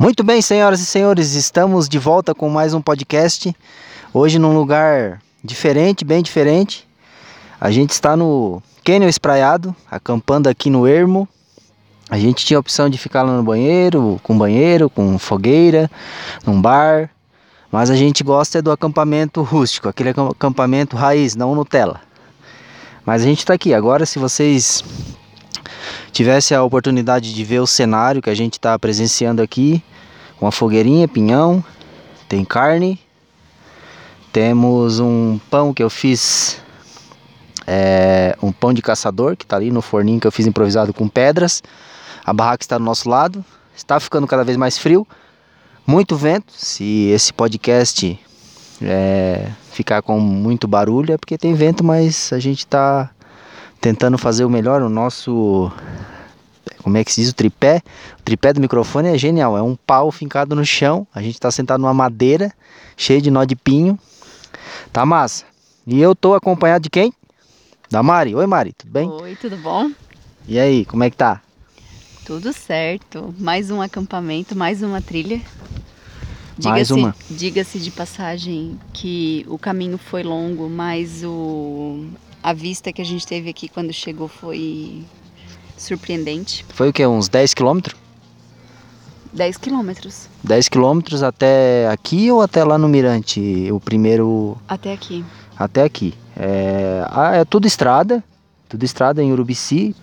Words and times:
Muito 0.00 0.24
bem, 0.24 0.40
senhoras 0.40 0.80
e 0.80 0.86
senhores, 0.86 1.34
estamos 1.34 1.86
de 1.86 1.98
volta 1.98 2.34
com 2.34 2.48
mais 2.48 2.72
um 2.72 2.80
podcast. 2.80 3.54
Hoje 4.14 4.38
num 4.38 4.54
lugar 4.54 5.20
diferente, 5.44 6.06
bem 6.06 6.22
diferente. 6.22 6.88
A 7.60 7.70
gente 7.70 7.90
está 7.90 8.16
no 8.16 8.62
Canyon 8.82 9.10
Espraiado, 9.10 9.76
acampando 9.90 10.48
aqui 10.48 10.70
no 10.70 10.88
Ermo. 10.88 11.28
A 12.08 12.18
gente 12.18 12.46
tinha 12.46 12.56
a 12.56 12.60
opção 12.60 12.88
de 12.88 12.96
ficar 12.96 13.24
lá 13.24 13.36
no 13.36 13.42
banheiro, 13.42 14.18
com 14.22 14.38
banheiro, 14.38 14.88
com 14.88 15.18
fogueira, 15.18 15.90
num 16.46 16.62
bar. 16.62 17.10
Mas 17.70 17.90
a 17.90 17.94
gente 17.94 18.24
gosta 18.24 18.62
do 18.62 18.72
acampamento 18.72 19.42
rústico, 19.42 19.86
aquele 19.86 20.08
acampamento 20.08 20.96
raiz, 20.96 21.36
não 21.36 21.54
Nutella. 21.54 22.00
Mas 23.04 23.20
a 23.20 23.26
gente 23.26 23.40
está 23.40 23.52
aqui. 23.52 23.74
Agora, 23.74 24.06
se 24.06 24.18
vocês 24.18 24.82
tivessem 26.10 26.56
a 26.56 26.62
oportunidade 26.62 27.34
de 27.34 27.44
ver 27.44 27.60
o 27.60 27.66
cenário 27.66 28.22
que 28.22 28.30
a 28.30 28.34
gente 28.34 28.54
está 28.54 28.78
presenciando 28.78 29.42
aqui, 29.42 29.82
uma 30.40 30.50
fogueirinha, 30.50 31.06
pinhão, 31.06 31.62
tem 32.28 32.44
carne, 32.44 32.98
temos 34.32 35.00
um 35.00 35.38
pão 35.50 35.74
que 35.74 35.82
eu 35.82 35.90
fiz, 35.90 36.60
é, 37.66 38.36
um 38.42 38.52
pão 38.52 38.72
de 38.72 38.80
caçador 38.80 39.36
que 39.36 39.44
está 39.44 39.56
ali 39.56 39.70
no 39.70 39.82
forninho 39.82 40.20
que 40.20 40.26
eu 40.26 40.32
fiz 40.32 40.46
improvisado 40.46 40.94
com 40.94 41.08
pedras. 41.08 41.62
A 42.24 42.32
barraca 42.32 42.62
está 42.62 42.78
do 42.78 42.84
nosso 42.84 43.08
lado, 43.08 43.44
está 43.76 43.98
ficando 43.98 44.26
cada 44.26 44.44
vez 44.44 44.56
mais 44.56 44.78
frio, 44.78 45.06
muito 45.86 46.16
vento. 46.16 46.52
Se 46.56 47.08
esse 47.08 47.32
podcast 47.32 48.18
é, 48.82 49.50
ficar 49.72 50.02
com 50.02 50.18
muito 50.18 50.66
barulho 50.66 51.12
é 51.12 51.18
porque 51.18 51.36
tem 51.36 51.54
vento, 51.54 51.82
mas 51.84 52.32
a 52.32 52.38
gente 52.38 52.60
está 52.60 53.10
tentando 53.80 54.16
fazer 54.16 54.44
o 54.44 54.50
melhor. 54.50 54.82
O 54.82 54.88
nosso 54.88 55.72
como 56.82 56.96
é 56.96 57.04
que 57.04 57.12
se 57.12 57.20
diz 57.20 57.30
o 57.30 57.34
tripé? 57.34 57.82
O 58.18 58.22
tripé 58.22 58.52
do 58.52 58.60
microfone 58.60 59.08
é 59.08 59.18
genial, 59.18 59.56
é 59.56 59.62
um 59.62 59.76
pau 59.76 60.10
fincado 60.10 60.54
no 60.54 60.64
chão, 60.64 61.06
a 61.14 61.20
gente 61.20 61.34
está 61.34 61.50
sentado 61.50 61.80
numa 61.80 61.94
madeira 61.94 62.52
cheia 62.96 63.20
de 63.20 63.30
nó 63.30 63.44
de 63.44 63.56
pinho. 63.56 63.98
Tá 64.92 65.06
massa. 65.06 65.44
E 65.86 66.00
eu 66.00 66.14
tô 66.14 66.34
acompanhado 66.34 66.82
de 66.82 66.90
quem? 66.90 67.12
Da 67.90 68.02
Mari. 68.02 68.34
Oi 68.34 68.46
Mari, 68.46 68.72
tudo 68.72 68.90
bem? 68.90 69.08
Oi, 69.08 69.36
tudo 69.36 69.56
bom? 69.56 69.90
E 70.46 70.58
aí, 70.58 70.84
como 70.84 71.02
é 71.02 71.10
que 71.10 71.16
tá? 71.16 71.40
Tudo 72.24 72.52
certo. 72.52 73.34
Mais 73.38 73.70
um 73.70 73.80
acampamento, 73.80 74.54
mais 74.54 74.82
uma 74.82 75.00
trilha. 75.00 75.40
Mais 76.62 76.90
uma. 76.90 77.14
Diga-se 77.30 77.78
de 77.78 77.90
passagem 77.90 78.78
que 78.92 79.46
o 79.48 79.58
caminho 79.58 79.96
foi 79.96 80.22
longo, 80.22 80.68
mas 80.68 81.24
o 81.24 82.06
a 82.42 82.52
vista 82.52 82.92
que 82.92 83.00
a 83.00 83.04
gente 83.04 83.26
teve 83.26 83.50
aqui 83.50 83.68
quando 83.68 83.92
chegou 83.92 84.28
foi 84.28 85.04
surpreendente. 85.80 86.64
Foi 86.68 86.90
o 86.90 86.92
que? 86.92 87.04
Uns 87.06 87.28
10 87.28 87.54
quilômetros? 87.54 87.96
10 89.32 89.56
quilômetros. 89.56 90.28
10 90.42 90.68
quilômetros 90.68 91.22
até 91.22 91.88
aqui 91.88 92.30
ou 92.30 92.42
até 92.42 92.64
lá 92.64 92.76
no 92.76 92.88
Mirante? 92.88 93.68
O 93.72 93.80
primeiro. 93.80 94.56
Até 94.68 94.92
aqui. 94.92 95.24
Até 95.56 95.84
aqui. 95.84 96.14
É, 96.36 97.04
ah, 97.10 97.36
é 97.36 97.44
tudo 97.44 97.66
estrada, 97.66 98.22
tudo 98.68 98.84
estrada 98.84 99.22
em 99.22 99.32
Urubici. 99.32 99.94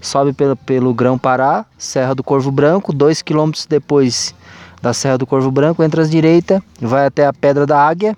Sobe 0.00 0.32
pelo, 0.32 0.56
pelo 0.56 0.94
Grão 0.94 1.18
Pará, 1.18 1.66
Serra 1.76 2.14
do 2.14 2.24
Corvo 2.24 2.50
Branco, 2.50 2.90
2 2.90 3.20
quilômetros 3.20 3.66
depois 3.66 4.34
da 4.80 4.94
Serra 4.94 5.18
do 5.18 5.26
Corvo 5.26 5.50
Branco, 5.50 5.82
entra 5.82 6.02
à 6.02 6.06
direita, 6.06 6.62
vai 6.80 7.04
até 7.04 7.26
a 7.26 7.34
Pedra 7.34 7.66
da 7.66 7.78
Águia. 7.78 8.16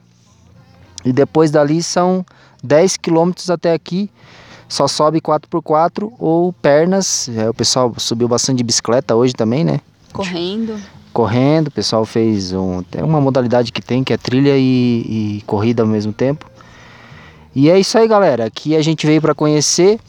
E 1.05 1.13
depois 1.13 1.51
dali 1.51 1.83
são 1.83 2.25
10 2.63 2.97
quilômetros 2.99 3.51
até 3.51 3.73
aqui, 3.73 4.09
só 4.73 4.89
sobe 4.89 5.21
4x4 5.21 6.11
ou 6.19 6.51
pernas. 6.51 7.29
É, 7.37 7.47
o 7.51 7.53
pessoal 7.53 7.93
subiu 7.99 8.27
bastante 8.27 8.57
de 8.57 8.65
bicicleta 8.65 9.15
hoje 9.15 9.35
também, 9.35 9.65
né? 9.65 9.81
Correndo. 10.15 10.81
Correndo, 11.13 11.69
o 11.69 11.71
pessoal 11.71 12.07
fez 12.07 12.55
um, 12.55 12.83
uma 13.03 13.21
modalidade 13.21 13.71
que 13.71 13.83
tem, 13.83 14.03
que 14.03 14.15
é 14.15 14.17
trilha 14.17 14.57
e, 14.57 15.37
e 15.39 15.43
corrida 15.47 15.83
ao 15.83 15.87
mesmo 15.87 16.11
tempo. 16.11 16.51
E 17.55 17.69
é 17.69 17.79
isso 17.79 17.99
aí, 17.99 18.09
galera. 18.09 18.47
Aqui 18.47 18.75
a 18.75 18.81
gente 18.81 19.07
veio 19.07 19.21
para 19.21 19.35
conhecer 19.35 20.01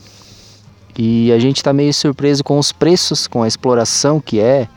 e 0.98 1.30
a 1.34 1.40
gente 1.40 1.58
está 1.58 1.74
meio 1.74 1.94
surpreso 1.94 2.42
com 2.42 2.58
os 2.58 2.72
preços, 2.72 3.28
com 3.28 3.44
a 3.44 3.48
exploração 3.50 4.22
que 4.22 4.40
é, 4.40 4.70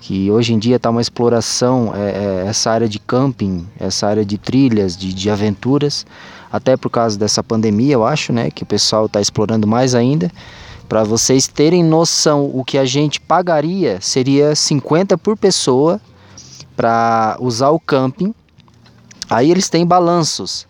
que 0.00 0.30
hoje 0.30 0.54
em 0.54 0.58
dia 0.58 0.76
está 0.76 0.90
uma 0.90 1.00
exploração, 1.00 1.92
é, 1.94 2.44
é, 2.44 2.48
essa 2.48 2.70
área 2.70 2.88
de 2.88 2.98
camping, 2.98 3.66
essa 3.78 4.06
área 4.06 4.24
de 4.24 4.38
trilhas, 4.38 4.96
de, 4.96 5.12
de 5.12 5.30
aventuras 5.30 6.06
até 6.52 6.76
por 6.76 6.90
causa 6.90 7.18
dessa 7.18 7.42
pandemia, 7.42 7.94
eu 7.94 8.06
acho, 8.06 8.32
né, 8.32 8.50
que 8.50 8.62
o 8.62 8.66
pessoal 8.66 9.06
está 9.06 9.20
explorando 9.20 9.66
mais 9.66 9.94
ainda. 9.94 10.30
Para 10.88 11.02
vocês 11.02 11.48
terem 11.48 11.82
noção, 11.82 12.50
o 12.54 12.64
que 12.64 12.78
a 12.78 12.84
gente 12.84 13.20
pagaria 13.20 13.98
seria 14.00 14.54
50 14.54 15.18
por 15.18 15.36
pessoa 15.36 16.00
para 16.76 17.36
usar 17.40 17.70
o 17.70 17.80
camping. 17.80 18.32
Aí 19.28 19.50
eles 19.50 19.68
têm 19.68 19.84
balanços. 19.84 20.66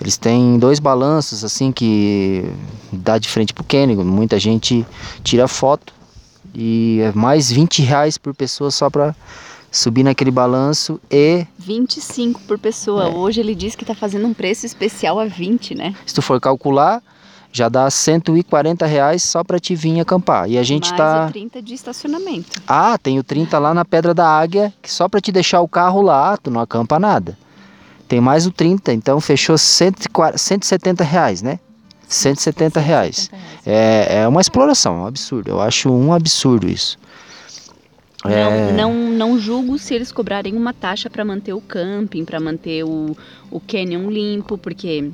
Eles 0.00 0.16
têm 0.16 0.58
dois 0.58 0.78
balanços 0.78 1.42
assim 1.42 1.72
que 1.72 2.48
dá 2.92 3.18
de 3.18 3.28
frente 3.28 3.52
pro 3.52 3.64
Kenny. 3.64 3.96
Muita 3.96 4.38
gente 4.38 4.86
tira 5.24 5.48
foto 5.48 5.97
e 6.54 7.00
é 7.02 7.12
mais 7.12 7.50
20 7.50 7.82
reais 7.82 8.18
por 8.18 8.34
pessoa 8.34 8.70
só 8.70 8.88
para 8.90 9.14
subir 9.70 10.02
naquele 10.02 10.30
balanço 10.30 11.00
e 11.10 11.46
25 11.58 12.40
por 12.42 12.58
pessoa. 12.58 13.04
É. 13.04 13.08
Hoje 13.08 13.40
ele 13.40 13.54
disse 13.54 13.76
que 13.76 13.84
está 13.84 13.94
fazendo 13.94 14.26
um 14.26 14.34
preço 14.34 14.66
especial 14.66 15.18
a 15.18 15.26
20, 15.26 15.74
né? 15.74 15.94
Se 16.06 16.14
tu 16.14 16.22
for 16.22 16.40
calcular, 16.40 17.02
já 17.52 17.68
dá 17.68 17.90
140 17.90 18.86
reais 18.86 19.22
só 19.22 19.42
para 19.42 19.58
te 19.58 19.74
vir 19.74 20.00
acampar. 20.00 20.48
E 20.48 20.58
a 20.58 20.62
gente 20.62 20.90
Mais 20.90 20.96
tá. 20.96 21.26
o 21.28 21.32
30 21.32 21.62
de 21.62 21.74
estacionamento. 21.74 22.62
Ah, 22.66 22.98
tem 22.98 23.18
o 23.18 23.22
30 23.22 23.58
lá 23.58 23.74
na 23.74 23.84
Pedra 23.84 24.14
da 24.14 24.26
Águia, 24.26 24.72
que 24.82 24.90
só 24.90 25.08
para 25.08 25.20
te 25.20 25.32
deixar 25.32 25.60
o 25.60 25.68
carro 25.68 26.02
lá, 26.02 26.36
tu 26.36 26.50
não 26.50 26.60
acampa 26.60 26.98
nada. 26.98 27.36
Tem 28.06 28.20
mais 28.20 28.46
o 28.46 28.50
30, 28.50 28.92
então 28.94 29.20
fechou 29.20 29.58
140, 29.58 30.38
170 30.38 31.04
reais, 31.04 31.42
né? 31.42 31.60
170 32.08 32.80
reais. 32.80 33.30
É, 33.66 34.22
é 34.22 34.28
uma 34.28 34.40
exploração, 34.40 35.02
um 35.02 35.06
absurdo. 35.06 35.50
Eu 35.50 35.60
acho 35.60 35.90
um 35.90 36.12
absurdo 36.12 36.68
isso. 36.68 36.98
É... 38.24 38.72
Não, 38.72 38.92
não, 38.92 39.10
não 39.10 39.38
julgo 39.38 39.78
se 39.78 39.94
eles 39.94 40.10
cobrarem 40.10 40.56
uma 40.56 40.72
taxa 40.72 41.08
para 41.08 41.24
manter 41.24 41.52
o 41.52 41.60
camping, 41.60 42.24
para 42.24 42.40
manter 42.40 42.82
o, 42.84 43.16
o 43.50 43.60
canyon 43.60 44.10
limpo, 44.10 44.58
porque 44.58 45.10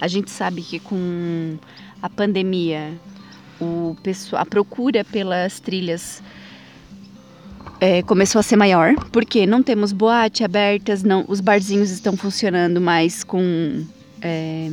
a 0.00 0.08
gente 0.08 0.30
sabe 0.30 0.60
que 0.60 0.78
com 0.78 1.56
a 2.02 2.10
pandemia 2.10 2.92
o 3.60 3.96
a 4.32 4.44
procura 4.44 5.04
pelas 5.04 5.60
trilhas 5.60 6.20
é, 7.80 8.02
começou 8.02 8.38
a 8.38 8.42
ser 8.42 8.56
maior, 8.56 8.94
porque 9.10 9.46
não 9.46 9.62
temos 9.62 9.92
boate 9.92 10.44
abertas, 10.44 11.02
não, 11.02 11.24
os 11.28 11.40
barzinhos 11.40 11.90
estão 11.90 12.16
funcionando 12.16 12.80
mais 12.80 13.24
com 13.24 13.84
é, 14.22 14.68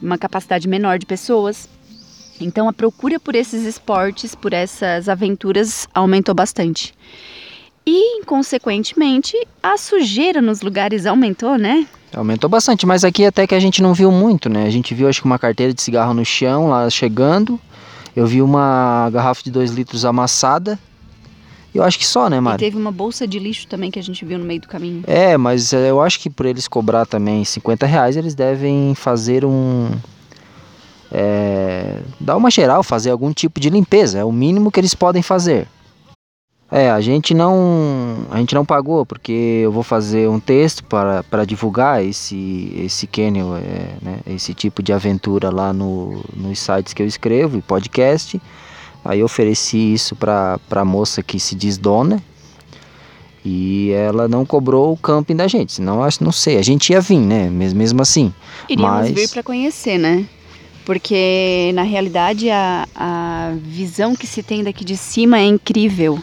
uma 0.00 0.16
capacidade 0.16 0.66
menor 0.66 0.98
de 0.98 1.06
pessoas. 1.06 1.68
Então 2.40 2.68
a 2.68 2.72
procura 2.72 3.20
por 3.20 3.34
esses 3.34 3.64
esportes, 3.64 4.34
por 4.34 4.52
essas 4.52 5.08
aventuras 5.08 5.86
aumentou 5.94 6.34
bastante. 6.34 6.94
E, 7.86 8.24
consequentemente, 8.24 9.36
a 9.62 9.76
sujeira 9.76 10.40
nos 10.40 10.62
lugares 10.62 11.04
aumentou, 11.04 11.58
né? 11.58 11.86
Aumentou 12.14 12.48
bastante, 12.48 12.86
mas 12.86 13.04
aqui 13.04 13.26
até 13.26 13.46
que 13.46 13.54
a 13.54 13.60
gente 13.60 13.82
não 13.82 13.92
viu 13.92 14.10
muito, 14.10 14.48
né? 14.48 14.64
A 14.64 14.70
gente 14.70 14.94
viu 14.94 15.06
acho 15.06 15.20
que 15.20 15.26
uma 15.26 15.38
carteira 15.38 15.74
de 15.74 15.82
cigarro 15.82 16.14
no 16.14 16.24
chão 16.24 16.68
lá 16.68 16.88
chegando. 16.88 17.60
Eu 18.16 18.26
vi 18.26 18.40
uma 18.40 19.10
garrafa 19.12 19.42
de 19.42 19.50
2 19.50 19.72
litros 19.72 20.04
amassada. 20.04 20.78
Eu 21.74 21.82
acho 21.82 21.98
que 21.98 22.06
só, 22.06 22.30
né, 22.30 22.38
Mari? 22.38 22.62
E 22.62 22.66
teve 22.66 22.76
uma 22.76 22.92
bolsa 22.92 23.26
de 23.26 23.38
lixo 23.38 23.66
também 23.66 23.90
que 23.90 23.98
a 23.98 24.02
gente 24.02 24.24
viu 24.24 24.38
no 24.38 24.44
meio 24.44 24.60
do 24.60 24.68
caminho. 24.68 25.02
É, 25.06 25.36
mas 25.36 25.72
eh, 25.72 25.90
eu 25.90 26.00
acho 26.00 26.20
que 26.20 26.30
por 26.30 26.46
eles 26.46 26.68
cobrar 26.68 27.04
também 27.04 27.44
50 27.44 27.84
reais, 27.84 28.16
eles 28.16 28.34
devem 28.34 28.94
fazer 28.94 29.44
um, 29.44 29.90
é, 31.10 31.98
dar 32.18 32.36
uma 32.36 32.50
geral, 32.50 32.82
fazer 32.82 33.10
algum 33.10 33.32
tipo 33.32 33.60
de 33.60 33.70
limpeza, 33.70 34.18
é 34.18 34.24
o 34.24 34.32
mínimo 34.32 34.70
que 34.70 34.80
eles 34.80 34.94
podem 34.94 35.22
fazer. 35.22 35.68
É, 36.70 36.90
a 36.90 37.00
gente 37.00 37.32
não, 37.34 38.26
a 38.32 38.38
gente 38.38 38.52
não 38.52 38.64
pagou 38.64 39.06
porque 39.06 39.60
eu 39.62 39.70
vou 39.70 39.84
fazer 39.84 40.28
um 40.28 40.40
texto 40.40 40.82
para, 40.82 41.22
para 41.22 41.44
divulgar 41.44 42.02
esse 42.02 42.72
esse 42.76 43.06
canyon, 43.06 43.56
é, 43.56 43.96
né, 44.02 44.18
esse 44.26 44.52
tipo 44.54 44.82
de 44.82 44.92
aventura 44.92 45.50
lá 45.50 45.72
no, 45.72 46.24
nos 46.34 46.58
sites 46.58 46.92
que 46.92 47.00
eu 47.00 47.06
escrevo 47.06 47.56
e 47.58 47.62
podcast. 47.62 48.40
Aí 49.04 49.20
eu 49.20 49.26
ofereci 49.26 49.92
isso 49.92 50.16
para 50.16 50.58
a 50.70 50.84
moça 50.84 51.22
que 51.22 51.38
se 51.38 51.54
diz 51.54 51.76
dona 51.76 52.22
e 53.44 53.90
ela 53.90 54.26
não 54.26 54.46
cobrou 54.46 54.92
o 54.92 54.96
camping 54.96 55.36
da 55.36 55.46
gente. 55.46 55.74
Senão, 55.74 56.02
acho, 56.02 56.24
não 56.24 56.32
sei, 56.32 56.56
a 56.56 56.62
gente 56.62 56.90
ia 56.90 57.00
vir, 57.00 57.18
né? 57.18 57.50
Mesmo, 57.50 57.78
mesmo 57.78 58.00
assim. 58.00 58.32
Iríamos 58.68 59.00
mas... 59.00 59.10
vir 59.10 59.28
para 59.28 59.42
conhecer, 59.42 59.98
né? 59.98 60.26
porque 60.84 61.72
na 61.74 61.82
realidade 61.82 62.50
a, 62.50 62.86
a 62.94 63.54
visão 63.62 64.14
que 64.14 64.26
se 64.26 64.42
tem 64.42 64.62
daqui 64.62 64.84
de 64.84 64.96
cima 64.96 65.38
é 65.38 65.44
incrível, 65.44 66.18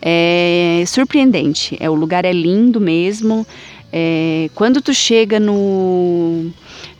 é 0.00 0.82
surpreendente. 0.86 1.76
É 1.78 1.88
o 1.88 1.94
lugar 1.94 2.24
é 2.24 2.32
lindo 2.32 2.80
mesmo. 2.80 3.46
É, 3.92 4.50
quando 4.54 4.80
tu 4.82 4.92
chega 4.92 5.38
no 5.38 6.50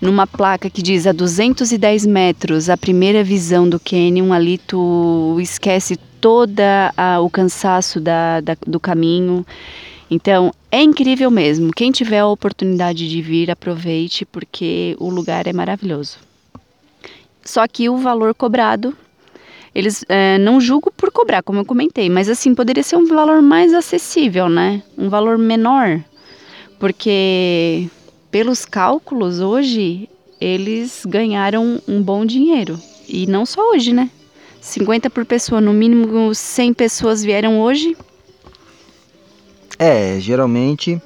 numa 0.05 0.27
placa 0.27 0.69
que 0.69 0.83
diz 0.83 1.07
a 1.07 1.13
210 1.13 2.05
metros 2.05 2.69
a 2.69 2.77
primeira 2.77 3.25
visão 3.25 3.67
do 3.67 3.81
canyon 3.81 4.35
ali 4.35 4.59
tu 4.59 5.39
esquece 5.41 5.97
toda 6.21 6.93
a, 6.95 7.21
o 7.21 7.31
cansaço 7.31 8.01
da, 8.01 8.41
da, 8.41 8.57
do 8.67 8.79
caminho. 8.79 9.47
Então, 10.11 10.53
é 10.71 10.83
incrível 10.83 11.31
mesmo. 11.31 11.73
Quem 11.73 11.91
tiver 11.91 12.19
a 12.19 12.27
oportunidade 12.27 13.09
de 13.09 13.23
vir, 13.23 13.51
aproveite, 13.51 14.25
porque 14.25 14.95
o 14.99 15.09
lugar 15.09 15.47
é 15.47 15.53
maravilhoso. 15.53 16.19
Só 17.43 17.67
que 17.67 17.89
o 17.89 17.97
valor 17.97 18.35
cobrado, 18.35 18.97
eles 19.75 20.05
é, 20.09 20.39
não 20.39 20.61
julgo 20.61 20.91
por 20.91 21.11
cobrar, 21.11 21.43
como 21.43 21.61
eu 21.61 21.65
comentei, 21.65 22.09
mas 22.09 22.29
assim, 22.29 22.55
poderia 22.55 22.83
ser 22.83 22.97
um 22.97 23.07
valor 23.07 23.43
mais 23.43 23.73
acessível, 23.75 24.49
né? 24.49 24.83
Um 24.97 25.09
valor 25.09 25.37
menor. 25.37 26.01
Porque, 26.79 27.89
pelos 28.35 28.65
cálculos, 28.65 29.39
hoje, 29.39 30.09
eles 30.41 31.07
ganharam 31.07 31.81
um 31.87 32.03
bom 32.03 32.27
dinheiro. 32.27 32.77
E 33.09 33.29
não 33.29 33.47
só 33.47 33.61
hoje, 33.71 33.93
né? 33.93 34.11
50 34.61 35.09
por 35.09 35.25
pessoa, 35.25 35.61
no 35.61 35.73
mínimo 35.73 36.35
100 36.35 36.75
pessoas 36.75 37.23
vieram 37.23 37.61
hoje. 37.61 37.97
É, 39.79 40.19
geralmente 40.19 41.01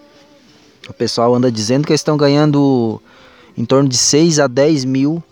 o 0.89 0.95
pessoal 0.95 1.35
anda 1.35 1.53
dizendo 1.53 1.85
que 1.85 1.93
eles 1.93 2.01
estão 2.01 2.17
ganhando 2.17 2.99
em 3.55 3.65
torno 3.67 3.91
de 3.91 3.99
6 3.99 4.39
a 4.41 4.47
10 4.47 4.87
mil 4.87 5.23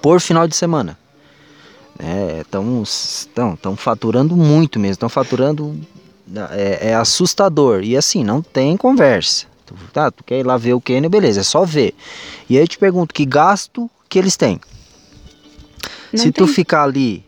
por 0.00 0.22
final 0.22 0.48
de 0.48 0.56
semana. 0.56 0.98
Estão 2.40 3.74
é, 3.74 3.76
faturando 3.76 4.34
muito 4.34 4.80
mesmo, 4.80 4.92
estão 4.92 5.10
faturando. 5.10 5.78
É, 6.52 6.88
é, 6.88 6.94
assustador. 6.94 7.82
E 7.82 7.94
assim, 7.94 8.24
não 8.24 8.40
tem 8.40 8.74
conversa. 8.74 9.46
Tu, 9.68 9.74
tá, 9.92 10.10
tu 10.10 10.24
quer 10.24 10.40
ir 10.40 10.46
lá 10.46 10.56
ver 10.56 10.72
o 10.72 10.80
Kenny, 10.80 11.08
beleza, 11.08 11.40
é 11.40 11.44
só 11.44 11.64
ver. 11.64 11.94
E 12.48 12.56
aí 12.56 12.64
eu 12.64 12.68
te 12.68 12.78
pergunto, 12.78 13.14
que 13.14 13.26
gasto 13.26 13.90
que 14.08 14.18
eles 14.18 14.36
têm? 14.36 14.58
Não 16.10 16.18
Se 16.18 16.32
tem. 16.32 16.32
tu 16.32 16.46
ficar 16.46 16.84
ali 16.84 17.22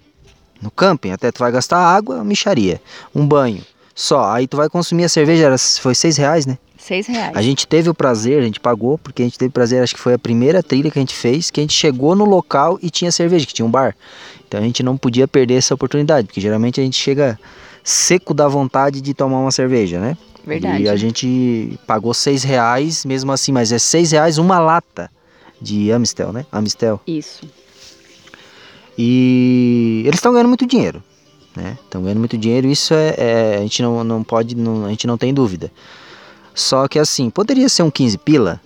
no 0.60 0.70
camping, 0.70 1.10
até 1.10 1.30
tu 1.30 1.38
vai 1.38 1.52
gastar 1.52 1.78
água, 1.78 2.24
micharia, 2.24 2.80
um 3.14 3.26
banho, 3.26 3.62
só. 3.94 4.30
Aí 4.30 4.46
tu 4.46 4.56
vai 4.56 4.68
consumir 4.70 5.04
a 5.04 5.08
cerveja, 5.08 5.44
era, 5.44 5.58
foi 5.58 5.94
seis 5.94 6.16
reais, 6.16 6.46
né? 6.46 6.56
Seis 6.78 7.06
reais. 7.06 7.36
A 7.36 7.42
gente 7.42 7.66
teve 7.66 7.90
o 7.90 7.94
prazer, 7.94 8.40
a 8.40 8.44
gente 8.44 8.58
pagou, 8.58 8.96
porque 8.96 9.20
a 9.20 9.24
gente 9.26 9.38
teve 9.38 9.50
o 9.50 9.52
prazer, 9.52 9.82
acho 9.82 9.94
que 9.94 10.00
foi 10.00 10.14
a 10.14 10.18
primeira 10.18 10.62
trilha 10.62 10.90
que 10.90 10.98
a 10.98 11.02
gente 11.02 11.14
fez, 11.14 11.50
que 11.50 11.60
a 11.60 11.62
gente 11.62 11.74
chegou 11.74 12.16
no 12.16 12.24
local 12.24 12.78
e 12.80 12.88
tinha 12.88 13.12
cerveja, 13.12 13.44
que 13.44 13.52
tinha 13.52 13.66
um 13.66 13.70
bar. 13.70 13.94
Então 14.48 14.58
a 14.58 14.62
gente 14.62 14.82
não 14.82 14.96
podia 14.96 15.28
perder 15.28 15.54
essa 15.54 15.74
oportunidade, 15.74 16.26
porque 16.26 16.40
geralmente 16.40 16.80
a 16.80 16.82
gente 16.82 16.96
chega 16.96 17.38
seco 17.84 18.32
da 18.32 18.48
vontade 18.48 19.00
de 19.02 19.12
tomar 19.12 19.40
uma 19.40 19.50
cerveja, 19.50 20.00
né? 20.00 20.16
Verdade. 20.46 20.82
E 20.84 20.88
a 20.88 20.96
gente 20.96 21.78
pagou 21.86 22.14
seis 22.14 22.42
reais, 22.42 23.04
mesmo 23.04 23.30
assim, 23.32 23.52
mas 23.52 23.72
é 23.72 23.78
seis 23.78 24.12
reais 24.12 24.38
uma 24.38 24.58
lata 24.58 25.10
de 25.60 25.92
Amistel, 25.92 26.32
né? 26.32 26.46
Amistel. 26.50 27.00
Isso. 27.06 27.42
E 28.96 30.02
eles 30.04 30.16
estão 30.16 30.32
ganhando 30.32 30.48
muito 30.48 30.66
dinheiro, 30.66 31.02
né? 31.56 31.78
Estão 31.84 32.02
ganhando 32.02 32.18
muito 32.18 32.36
dinheiro, 32.36 32.66
isso 32.66 32.94
é, 32.94 33.14
é, 33.16 33.56
a 33.58 33.60
gente 33.60 33.82
não, 33.82 34.02
não 34.04 34.22
pode, 34.22 34.54
não, 34.54 34.86
a 34.86 34.90
gente 34.90 35.06
não 35.06 35.16
tem 35.16 35.32
dúvida. 35.32 35.70
Só 36.54 36.88
que 36.88 36.98
assim, 36.98 37.30
poderia 37.30 37.68
ser 37.68 37.82
um 37.82 37.90
15 37.90 38.18
pila, 38.18 38.60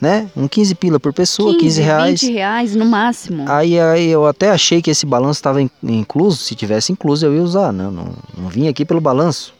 né? 0.00 0.30
Um 0.36 0.48
15 0.48 0.74
pila 0.74 1.00
por 1.00 1.12
pessoa, 1.12 1.52
15, 1.52 1.64
15 1.64 1.82
reais. 1.82 2.20
20 2.22 2.32
reais 2.32 2.74
no 2.74 2.86
máximo. 2.86 3.44
Aí, 3.48 3.78
aí 3.78 4.08
eu 4.08 4.26
até 4.26 4.50
achei 4.50 4.80
que 4.80 4.90
esse 4.90 5.04
balanço 5.04 5.38
estava 5.38 5.60
incluso, 5.82 6.38
se 6.38 6.54
tivesse 6.54 6.92
incluso 6.92 7.26
eu 7.26 7.34
ia 7.34 7.42
usar, 7.42 7.72
não, 7.72 7.90
não, 7.90 8.14
não 8.36 8.48
vim 8.48 8.68
aqui 8.68 8.84
pelo 8.84 9.00
balanço. 9.00 9.54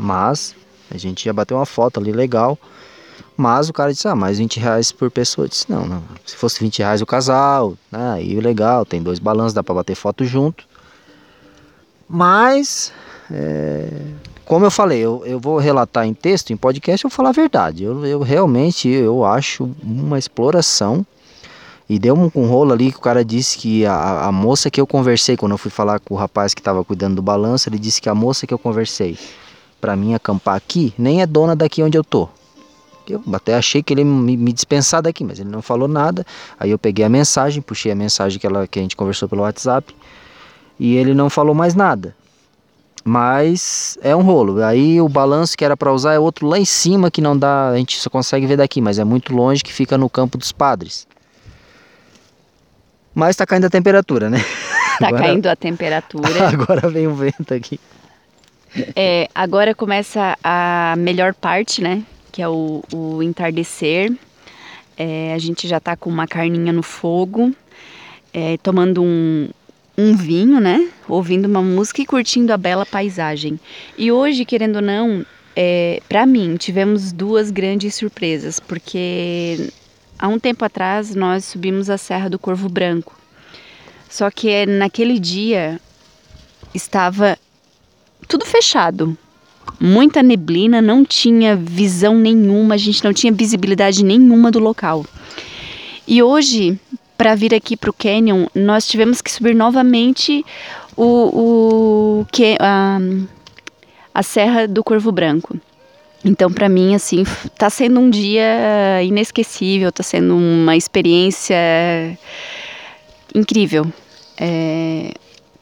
Mas 0.00 0.54
a 0.90 0.98
gente 0.98 1.24
já 1.24 1.32
bateu 1.32 1.56
uma 1.56 1.66
foto 1.66 2.00
ali 2.00 2.10
legal. 2.10 2.58
Mas 3.36 3.68
o 3.68 3.72
cara 3.72 3.92
disse, 3.92 4.06
ah, 4.06 4.14
mais 4.14 4.38
20 4.38 4.60
reais 4.60 4.92
por 4.92 5.10
pessoa. 5.10 5.46
Eu 5.46 5.48
disse, 5.48 5.64
não, 5.70 5.86
não. 5.86 6.02
Se 6.26 6.36
fosse 6.36 6.60
20 6.60 6.80
reais 6.80 7.00
o 7.00 7.06
casal, 7.06 7.74
né, 7.90 8.12
aí 8.14 8.40
legal, 8.40 8.84
tem 8.84 9.02
dois 9.02 9.18
balanços, 9.18 9.54
dá 9.54 9.62
para 9.62 9.76
bater 9.76 9.94
foto 9.94 10.24
junto. 10.24 10.64
Mas, 12.08 12.92
é, 13.30 13.88
como 14.44 14.66
eu 14.66 14.70
falei, 14.70 14.98
eu, 14.98 15.22
eu 15.24 15.38
vou 15.38 15.58
relatar 15.58 16.06
em 16.06 16.12
texto, 16.12 16.52
em 16.52 16.56
podcast, 16.56 17.04
eu 17.04 17.08
vou 17.08 17.16
falar 17.16 17.30
a 17.30 17.32
verdade. 17.32 17.84
Eu, 17.84 18.04
eu 18.04 18.20
realmente, 18.20 18.88
eu 18.88 19.24
acho 19.24 19.70
uma 19.82 20.18
exploração. 20.18 21.06
E 21.88 21.98
deu 21.98 22.14
um, 22.14 22.30
um 22.34 22.46
rolo 22.46 22.72
ali 22.72 22.92
que 22.92 22.98
o 22.98 23.00
cara 23.00 23.24
disse 23.24 23.58
que 23.58 23.86
a, 23.86 24.26
a 24.26 24.32
moça 24.32 24.70
que 24.70 24.80
eu 24.80 24.86
conversei, 24.86 25.36
quando 25.36 25.52
eu 25.52 25.58
fui 25.58 25.70
falar 25.70 25.98
com 25.98 26.14
o 26.14 26.16
rapaz 26.16 26.52
que 26.52 26.60
estava 26.60 26.84
cuidando 26.84 27.16
do 27.16 27.22
balanço, 27.22 27.68
ele 27.68 27.78
disse 27.78 28.00
que 28.00 28.08
a 28.08 28.14
moça 28.14 28.46
que 28.46 28.54
eu 28.54 28.58
conversei 28.58 29.18
para 29.80 29.96
mim 29.96 30.14
acampar 30.14 30.56
aqui 30.56 30.92
nem 30.98 31.22
é 31.22 31.26
dona 31.26 31.56
daqui 31.56 31.82
onde 31.82 31.96
eu 31.96 32.04
tô. 32.04 32.28
Eu 33.08 33.22
até 33.32 33.54
achei 33.54 33.82
que 33.82 33.92
ele 33.92 34.04
me, 34.04 34.36
me 34.36 34.52
dispensar 34.52 35.02
daqui, 35.02 35.24
mas 35.24 35.40
ele 35.40 35.48
não 35.48 35.62
falou 35.62 35.88
nada. 35.88 36.24
Aí 36.58 36.70
eu 36.70 36.78
peguei 36.78 37.04
a 37.04 37.08
mensagem, 37.08 37.60
puxei 37.60 37.90
a 37.90 37.94
mensagem 37.94 38.38
que, 38.38 38.46
ela, 38.46 38.66
que 38.66 38.78
a 38.78 38.82
gente 38.82 38.94
conversou 38.94 39.28
pelo 39.28 39.42
WhatsApp 39.42 39.94
e 40.78 40.96
ele 40.96 41.12
não 41.12 41.28
falou 41.28 41.54
mais 41.54 41.74
nada. 41.74 42.14
Mas 43.04 43.98
é 44.02 44.14
um 44.14 44.22
rolo. 44.22 44.62
Aí 44.62 45.00
o 45.00 45.08
balanço 45.08 45.56
que 45.56 45.64
era 45.64 45.76
para 45.76 45.92
usar 45.92 46.12
é 46.12 46.18
outro 46.18 46.46
lá 46.46 46.58
em 46.58 46.64
cima 46.64 47.10
que 47.10 47.20
não 47.20 47.36
dá, 47.36 47.70
a 47.70 47.76
gente 47.76 47.98
só 47.98 48.10
consegue 48.10 48.46
ver 48.46 48.56
daqui, 48.56 48.80
mas 48.80 48.98
é 48.98 49.04
muito 49.04 49.34
longe 49.34 49.64
que 49.64 49.72
fica 49.72 49.96
no 49.96 50.08
campo 50.08 50.36
dos 50.36 50.52
padres. 50.52 51.06
Mas 53.14 53.36
tá 53.36 53.46
caindo 53.46 53.64
a 53.64 53.70
temperatura, 53.70 54.30
né? 54.30 54.38
Tá 54.98 55.08
agora, 55.08 55.22
caindo 55.24 55.46
a 55.46 55.56
temperatura. 55.56 56.48
Agora 56.48 56.88
vem 56.88 57.06
o 57.06 57.14
vento 57.14 57.52
aqui. 57.52 57.80
É, 58.94 59.28
agora 59.34 59.74
começa 59.74 60.36
a 60.42 60.94
melhor 60.96 61.34
parte, 61.34 61.82
né? 61.82 62.04
que 62.30 62.42
é 62.42 62.48
o, 62.48 62.82
o 62.92 63.22
entardecer. 63.22 64.12
É, 64.96 65.32
a 65.34 65.38
gente 65.38 65.66
já 65.66 65.78
está 65.78 65.96
com 65.96 66.10
uma 66.10 66.26
carninha 66.26 66.72
no 66.72 66.82
fogo, 66.82 67.54
é, 68.32 68.56
tomando 68.58 69.02
um, 69.02 69.48
um 69.96 70.14
vinho, 70.14 70.60
né? 70.60 70.88
Ouvindo 71.08 71.46
uma 71.46 71.62
música 71.62 72.02
e 72.02 72.06
curtindo 72.06 72.52
a 72.52 72.56
bela 72.56 72.86
paisagem. 72.86 73.58
E 73.96 74.12
hoje, 74.12 74.44
querendo 74.44 74.76
ou 74.76 74.82
não, 74.82 75.24
é, 75.56 76.00
para 76.08 76.26
mim, 76.26 76.56
tivemos 76.56 77.12
duas 77.12 77.50
grandes 77.50 77.94
surpresas, 77.94 78.60
porque 78.60 79.70
há 80.18 80.28
um 80.28 80.38
tempo 80.38 80.64
atrás 80.64 81.14
nós 81.14 81.44
subimos 81.44 81.88
a 81.90 81.98
Serra 81.98 82.28
do 82.28 82.38
Corvo 82.38 82.68
Branco. 82.68 83.18
Só 84.08 84.30
que 84.30 84.66
naquele 84.66 85.18
dia 85.18 85.80
estava 86.74 87.38
tudo 88.30 88.46
fechado 88.46 89.18
muita 89.78 90.22
neblina, 90.22 90.80
não 90.82 91.04
tinha 91.04 91.56
visão 91.56 92.16
nenhuma, 92.16 92.74
a 92.74 92.78
gente 92.78 93.02
não 93.02 93.12
tinha 93.12 93.32
visibilidade 93.32 94.04
nenhuma 94.04 94.50
do 94.50 94.58
local. 94.58 95.04
E 96.06 96.22
hoje, 96.22 96.78
para 97.16 97.34
vir 97.34 97.54
aqui 97.54 97.76
para 97.76 97.90
o 97.90 97.94
Canyon, 97.94 98.46
nós 98.54 98.86
tivemos 98.86 99.22
que 99.22 99.30
subir 99.30 99.54
novamente 99.54 100.44
o, 100.96 102.20
o 102.20 102.26
que 102.30 102.56
a, 102.60 102.98
a 104.14 104.22
Serra 104.22 104.66
do 104.66 104.84
Corvo 104.84 105.10
Branco. 105.10 105.56
Então, 106.22 106.52
para 106.52 106.68
mim, 106.68 106.94
assim, 106.94 107.22
está 107.22 107.70
sendo 107.70 108.00
um 108.00 108.10
dia 108.10 109.02
inesquecível, 109.02 109.88
está 109.88 110.02
sendo 110.02 110.36
uma 110.36 110.76
experiência 110.76 111.56
incrível. 113.34 113.86
É, 114.36 115.12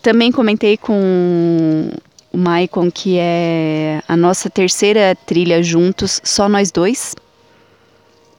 também 0.03 0.33
comentei 0.33 0.77
com 0.77 1.91
o 2.33 2.37
Maicon, 2.37 2.91
que 2.91 3.17
é 3.19 4.03
a 4.07 4.17
nossa 4.17 4.51
terceira 4.51 5.17
trilha 5.27 5.63
juntos, 5.63 6.21
só 6.25 6.49
nós 6.49 6.71
dois. 6.71 7.15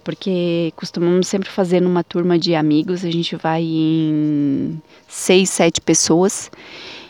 Porque 0.04 0.72
costumamos 0.76 1.28
sempre 1.28 1.50
fazer 1.50 1.82
numa 1.82 2.04
turma 2.04 2.38
de 2.40 2.56
amigos, 2.56 3.04
a 3.04 3.12
gente 3.12 3.36
vai 3.36 3.64
em 3.64 4.82
seis, 5.08 5.50
sete 5.50 5.82
pessoas. 5.82 6.50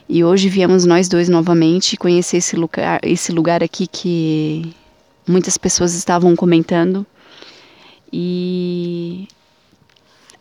E 0.07 0.23
hoje 0.23 0.49
viemos 0.49 0.85
nós 0.85 1.07
dois 1.07 1.29
novamente 1.29 1.95
conhecer 1.95 2.37
esse 2.37 2.55
lugar, 2.55 2.99
esse 3.03 3.31
lugar 3.31 3.63
aqui 3.63 3.85
que 3.85 4.73
muitas 5.27 5.57
pessoas 5.57 5.93
estavam 5.93 6.35
comentando. 6.35 7.05
E 8.11 9.27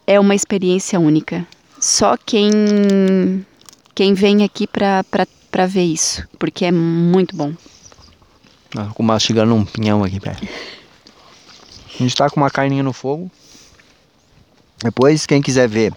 é 0.06 0.18
uma 0.18 0.34
experiência 0.34 0.98
única. 0.98 1.46
Só 1.78 2.16
quem 2.16 3.44
quem 3.94 4.14
vem 4.14 4.42
aqui 4.42 4.66
para 4.66 5.04
para 5.50 5.66
ver 5.66 5.84
isso, 5.84 6.26
porque 6.38 6.64
é 6.64 6.72
muito 6.72 7.36
bom. 7.36 7.52
Ah, 8.76 8.90
com 8.94 9.02
mastigando 9.02 9.54
um 9.54 9.64
pinhão 9.64 10.04
aqui 10.04 10.20
perto. 10.20 10.46
A 11.94 12.02
gente 12.02 12.14
tá 12.14 12.28
com 12.28 12.38
uma 12.38 12.50
carninha 12.50 12.82
no 12.82 12.92
fogo. 12.92 13.30
Depois, 14.82 15.26
quem 15.26 15.42
quiser 15.42 15.68
ver 15.68 15.92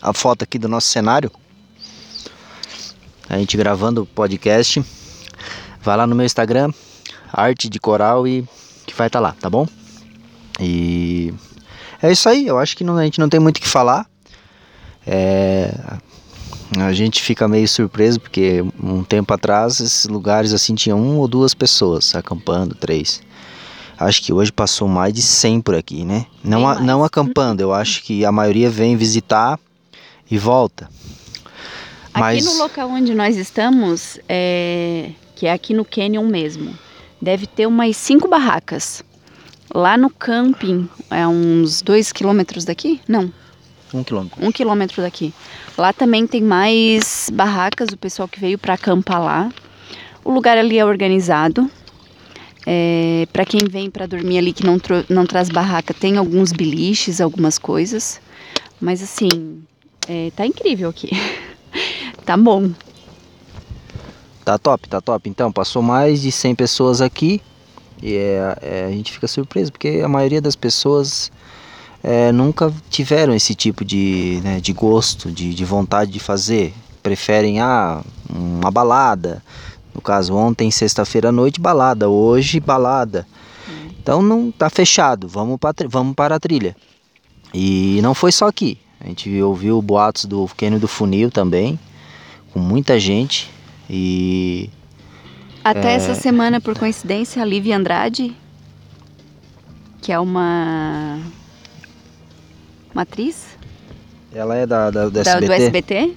a 0.00 0.12
foto 0.12 0.42
aqui 0.42 0.58
do 0.58 0.68
nosso 0.68 0.86
cenário, 0.86 1.30
a 3.28 3.36
gente 3.38 3.56
gravando 3.56 4.02
o 4.02 4.06
podcast, 4.06 4.82
vai 5.80 5.96
lá 5.96 6.06
no 6.06 6.14
meu 6.14 6.24
Instagram, 6.24 6.72
arte 7.32 7.68
de 7.68 7.78
coral 7.78 8.26
e 8.26 8.46
que 8.86 8.94
vai 8.94 9.08
estar 9.08 9.18
tá 9.18 9.28
lá, 9.28 9.32
tá 9.32 9.50
bom? 9.50 9.66
E 10.60 11.34
é 12.02 12.10
isso 12.10 12.28
aí, 12.28 12.46
eu 12.46 12.58
acho 12.58 12.76
que 12.76 12.84
não, 12.84 12.96
a 12.96 13.04
gente 13.04 13.20
não 13.20 13.28
tem 13.28 13.40
muito 13.40 13.58
o 13.58 13.60
que 13.60 13.68
falar. 13.68 14.06
É, 15.06 15.72
a 16.78 16.92
gente 16.92 17.20
fica 17.22 17.46
meio 17.46 17.68
surpreso 17.68 18.20
porque 18.20 18.64
um 18.82 19.02
tempo 19.04 19.32
atrás 19.34 19.80
esses 19.80 20.06
lugares 20.06 20.52
assim 20.52 20.74
tinham 20.74 21.00
uma 21.00 21.20
ou 21.20 21.28
duas 21.28 21.54
pessoas 21.54 22.14
acampando, 22.14 22.74
três. 22.74 23.22
Acho 23.98 24.22
que 24.22 24.32
hoje 24.32 24.50
passou 24.50 24.88
mais 24.88 25.12
de 25.12 25.22
100 25.22 25.60
por 25.60 25.74
aqui, 25.74 26.04
né? 26.04 26.26
Não, 26.42 26.66
a, 26.66 26.80
não 26.80 27.04
acampando, 27.04 27.60
eu 27.60 27.72
acho 27.72 28.02
que 28.02 28.24
a 28.24 28.32
maioria 28.32 28.68
vem 28.70 28.96
visitar 28.96 29.58
e 30.30 30.38
volta. 30.38 30.88
Aqui 32.12 32.20
Mas- 32.20 32.44
no 32.44 32.54
local 32.58 32.90
onde 32.90 33.14
nós 33.14 33.36
estamos, 33.36 34.18
é, 34.28 35.10
que 35.36 35.46
é 35.46 35.52
aqui 35.52 35.72
no 35.72 35.84
Canyon 35.84 36.26
mesmo, 36.26 36.76
deve 37.20 37.46
ter 37.46 37.66
umas 37.66 37.96
cinco 37.96 38.28
barracas. 38.28 39.02
Lá 39.74 39.96
no 39.96 40.10
camping, 40.10 40.88
é 41.10 41.26
uns 41.26 41.80
dois 41.80 42.12
quilômetros 42.12 42.64
daqui? 42.64 43.00
Não, 43.08 43.32
Um 43.94 44.02
quilômetro. 44.02 44.44
um 44.44 44.50
quilômetro 44.50 45.02
daqui. 45.02 45.34
Lá 45.76 45.92
também 45.92 46.26
tem 46.26 46.40
mais 46.40 47.30
barracas, 47.32 47.88
o 47.90 47.96
pessoal 47.96 48.26
que 48.26 48.40
veio 48.40 48.58
para 48.58 48.74
acampar 48.74 49.22
lá. 49.22 49.52
O 50.24 50.30
lugar 50.30 50.56
ali 50.56 50.78
é 50.78 50.84
organizado. 50.84 51.70
É, 52.64 53.26
para 53.32 53.44
quem 53.44 53.60
vem 53.68 53.90
para 53.90 54.06
dormir 54.06 54.38
ali 54.38 54.52
que 54.52 54.64
não, 54.64 54.78
não 55.08 55.26
traz 55.26 55.48
barraca, 55.48 55.92
tem 55.92 56.16
alguns 56.16 56.52
biliches, 56.52 57.20
algumas 57.20 57.58
coisas. 57.58 58.20
Mas 58.80 59.02
assim, 59.02 59.62
é, 60.08 60.30
tá 60.34 60.46
incrível 60.46 60.88
aqui. 60.88 61.10
tá 62.24 62.36
bom. 62.36 62.70
Tá 64.44 64.58
top, 64.58 64.88
tá 64.88 65.00
top. 65.00 65.28
Então, 65.28 65.52
passou 65.52 65.82
mais 65.82 66.22
de 66.22 66.32
100 66.32 66.54
pessoas 66.54 67.00
aqui 67.00 67.40
e 68.02 68.16
é, 68.16 68.58
é, 68.60 68.84
a 68.86 68.90
gente 68.90 69.12
fica 69.12 69.28
surpreso 69.28 69.70
porque 69.70 70.02
a 70.04 70.08
maioria 70.08 70.40
das 70.40 70.56
pessoas 70.56 71.30
é, 72.02 72.32
nunca 72.32 72.72
tiveram 72.90 73.34
esse 73.34 73.54
tipo 73.54 73.84
de, 73.84 74.40
né, 74.42 74.60
de 74.60 74.72
gosto, 74.72 75.30
de, 75.30 75.54
de 75.54 75.64
vontade 75.64 76.10
de 76.10 76.18
fazer. 76.20 76.74
Preferem 77.02 77.60
ah, 77.60 78.02
uma 78.28 78.70
balada. 78.70 79.42
No 79.94 80.00
caso, 80.00 80.34
ontem, 80.34 80.70
sexta-feira 80.70 81.28
à 81.28 81.32
noite, 81.32 81.60
balada. 81.60 82.08
Hoje, 82.08 82.58
balada. 82.60 83.26
Então 84.02 84.20
não 84.20 84.50
tá 84.50 84.68
fechado. 84.68 85.28
Vamos 85.28 85.58
para 85.58 85.86
vamos 85.88 86.14
para 86.14 86.34
a 86.36 86.40
trilha. 86.40 86.74
E 87.54 88.00
não 88.02 88.14
foi 88.14 88.32
só 88.32 88.48
aqui. 88.48 88.78
A 89.00 89.06
gente 89.06 89.40
ouviu 89.42 89.80
boatos 89.82 90.24
do 90.24 90.48
Cânion 90.56 90.78
do 90.78 90.88
Funil 90.88 91.30
também, 91.30 91.78
com 92.52 92.58
muita 92.58 92.98
gente. 92.98 93.50
E 93.90 94.70
Até 95.62 95.92
É. 95.92 95.94
essa 95.94 96.14
semana, 96.14 96.60
por 96.60 96.76
coincidência, 96.76 97.40
a 97.42 97.44
Lívia 97.44 97.76
Andrade, 97.76 98.34
que 100.00 100.10
é 100.10 100.18
uma. 100.18 101.20
Uma 102.92 103.02
atriz 103.02 103.46
ela 104.34 104.56
é 104.56 104.66
da, 104.66 104.90
da, 104.90 105.04
do 105.04 105.10
da- 105.10 105.20
SBT? 105.20 105.46
do 105.46 105.52
SBT, 105.52 106.16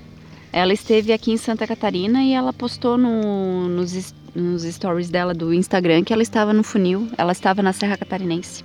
ela 0.53 0.71
esteve 0.73 1.11
aqui 1.11 1.31
em 1.31 1.37
Santa 1.37 1.67
Catarina 1.67 2.23
e 2.23 2.33
ela 2.33 2.53
postou 2.53 2.97
no- 2.97 3.67
nos, 3.67 4.13
nos 4.33 4.63
stories 4.63 5.09
dela 5.09 5.33
do 5.33 5.53
Instagram 5.53 6.03
que 6.03 6.13
ela 6.13 6.23
estava 6.23 6.53
no 6.53 6.63
funil, 6.63 7.09
ela 7.17 7.33
estava 7.33 7.61
na 7.61 7.73
Serra 7.73 7.97
Catarinense. 7.97 8.63